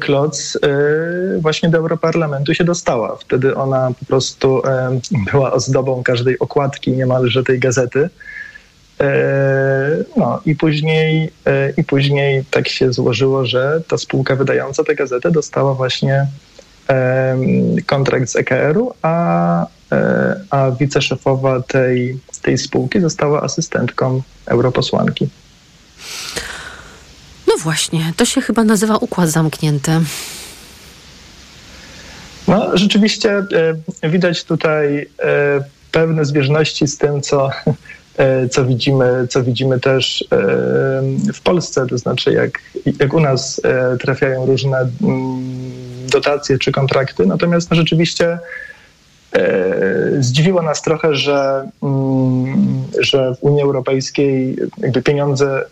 [0.00, 0.68] Kloc e,
[1.40, 3.16] właśnie do Europarlamentu się dostała.
[3.16, 5.00] Wtedy ona po prostu e,
[5.32, 8.08] była ozdobą każdej okładki niemalże tej gazety.
[9.00, 14.94] E, No i później, e, i później tak się złożyło, że ta spółka wydająca tę
[14.94, 16.26] gazetę dostała właśnie
[17.86, 25.28] kontrakt z EKR-u, a, e, a wiceszefowa tej, tej spółki została asystentką europosłanki.
[27.62, 30.00] Właśnie, to się chyba nazywa układ zamknięty.
[32.48, 33.42] No, rzeczywiście
[34.02, 37.50] e, widać tutaj e, pewne zbieżności z tym, co,
[38.16, 40.24] e, co, widzimy, co widzimy też
[41.34, 41.86] w Polsce.
[41.86, 42.60] To znaczy, jak,
[43.00, 43.60] jak u nas
[44.00, 45.70] trafiają różne mm,
[46.10, 47.26] dotacje czy kontrakty.
[47.26, 48.38] Natomiast no, rzeczywiście
[50.18, 55.64] zdziwiło nas trochę, że, mm, że w Unii Europejskiej jakby pieniądze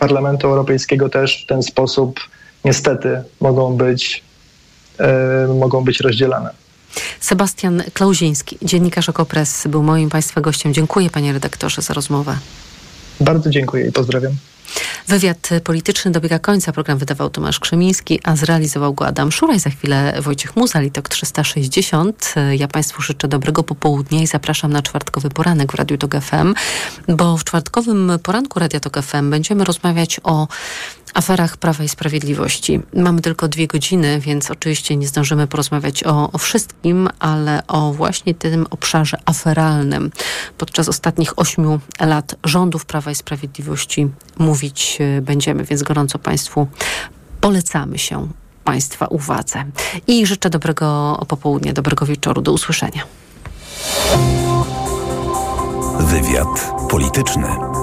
[0.00, 2.20] Parlamentu Europejskiego też w ten sposób
[2.64, 4.22] niestety mogą być,
[4.98, 6.50] e, mogą być rozdzielane.
[7.20, 10.74] Sebastian Klauziński, dziennikarz Okopres, był moim Państwa gościem.
[10.74, 12.36] Dziękuję panie redaktorze za rozmowę.
[13.20, 14.32] Bardzo dziękuję i pozdrawiam.
[15.08, 16.72] Wywiad polityczny dobiega końca.
[16.72, 19.60] Program wydawał Tomasz Krzymiński, a zrealizował go Adam Szuraj.
[19.60, 22.34] Za chwilę Wojciech Muza, Litok 360.
[22.58, 26.54] Ja Państwu życzę dobrego popołudnia i zapraszam na czwartkowy poranek w Radiu Tok FM,
[27.08, 30.48] bo w czwartkowym poranku Radia Tok FM będziemy rozmawiać o
[31.14, 32.80] aferach Prawa i Sprawiedliwości.
[32.94, 38.34] Mamy tylko dwie godziny, więc oczywiście nie zdążymy porozmawiać o, o wszystkim, ale o właśnie
[38.34, 40.10] tym obszarze aferalnym.
[40.58, 44.08] Podczas ostatnich ośmiu lat rządów Prawa i Sprawiedliwości
[44.38, 46.66] mówić e, będziemy, więc gorąco Państwu
[47.40, 48.28] polecamy się
[48.64, 49.64] Państwa uwadze.
[50.06, 52.42] I życzę dobrego popołudnia, dobrego wieczoru.
[52.42, 53.02] Do usłyszenia.
[56.00, 57.79] Wywiad polityczny.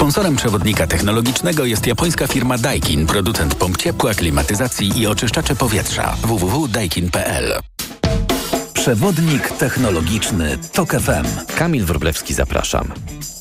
[0.00, 6.16] Sponsorem przewodnika technologicznego jest japońska firma Daikin, producent pomp ciepła, klimatyzacji i oczyszczacze powietrza.
[6.22, 7.60] www.daikin.pl
[8.74, 11.54] Przewodnik technologiczny TOK FM.
[11.56, 12.92] Kamil Wroblewski, zapraszam.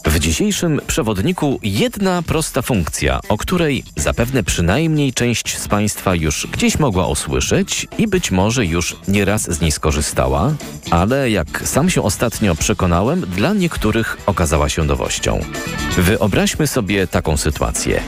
[0.06, 6.80] W dzisiejszym przewodniku jedna prosta funkcja, o której zapewne przynajmniej część z Państwa już gdzieś
[6.80, 10.54] mogła usłyszeć i być może już nieraz z niej skorzystała,
[10.91, 15.39] ale jak sam się ostatnio przekonałem, dla niektórych okazała się nowością.
[15.97, 18.02] Wyobraźmy sobie taką sytuację.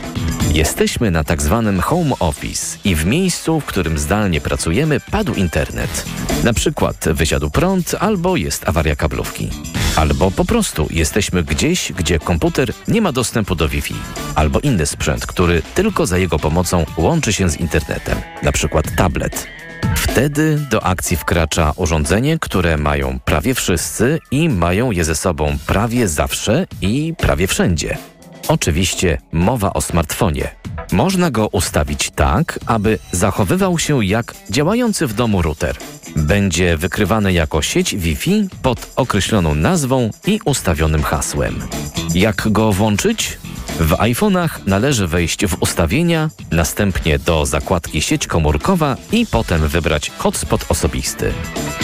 [0.54, 6.06] Jesteśmy na tak zwanym home office i w miejscu, w którym zdalnie pracujemy, padł internet.
[6.44, 9.50] Na przykład wysiadł prąd albo jest awaria kablówki.
[10.02, 13.96] Albo po prostu jesteśmy gdzieś, gdzie komputer nie ma dostępu do Wi-Fi.
[14.36, 18.18] Albo inny sprzęt, który tylko za jego pomocą łączy się z internetem.
[18.44, 19.48] Na przykład tablet.
[19.96, 26.08] Wtedy do akcji wkracza urządzenie, które mają prawie wszyscy i mają je ze sobą prawie
[26.08, 27.98] zawsze i prawie wszędzie.
[28.52, 30.56] Oczywiście mowa o smartfonie.
[30.92, 35.78] Można go ustawić tak, aby zachowywał się jak działający w domu router.
[36.16, 41.62] Będzie wykrywany jako sieć Wi-Fi pod określoną nazwą i ustawionym hasłem.
[42.16, 43.38] Jak go włączyć?
[43.80, 50.66] W iPhone'ach należy wejść w ustawienia, następnie do zakładki sieć komórkowa i potem wybrać hotspot
[50.70, 51.34] osobisty.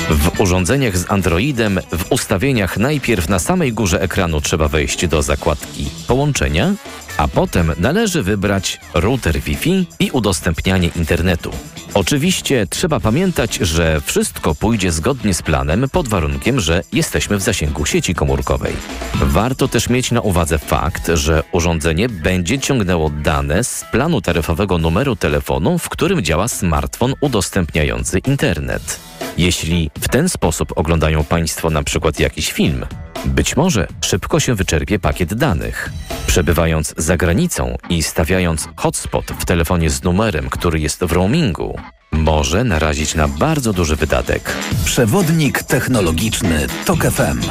[0.09, 5.89] W urządzeniach z Androidem w ustawieniach najpierw na samej górze ekranu trzeba wejść do zakładki
[6.07, 6.73] połączenia,
[7.17, 11.51] a potem należy wybrać router Wi-Fi i udostępnianie internetu.
[11.93, 17.85] Oczywiście trzeba pamiętać, że wszystko pójdzie zgodnie z planem pod warunkiem, że jesteśmy w zasięgu
[17.85, 18.73] sieci komórkowej.
[19.15, 25.15] Warto też mieć na uwadze fakt, że urządzenie będzie ciągnęło dane z planu taryfowego numeru
[25.15, 28.99] telefonu, w którym działa smartfon udostępniający internet.
[29.37, 32.85] Jeśli w ten sposób oglądają Państwo na przykład jakiś film,
[33.25, 35.89] być może szybko się wyczerpie pakiet danych.
[36.27, 41.79] Przebywając za granicą i stawiając hotspot w telefonie z numerem, który jest w roamingu,
[42.11, 44.55] może narazić na bardzo duży wydatek.
[44.85, 47.41] Przewodnik technologiczny TOK FM.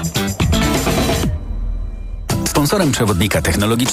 [2.56, 3.76] Sponsorem przewodnika technologicznego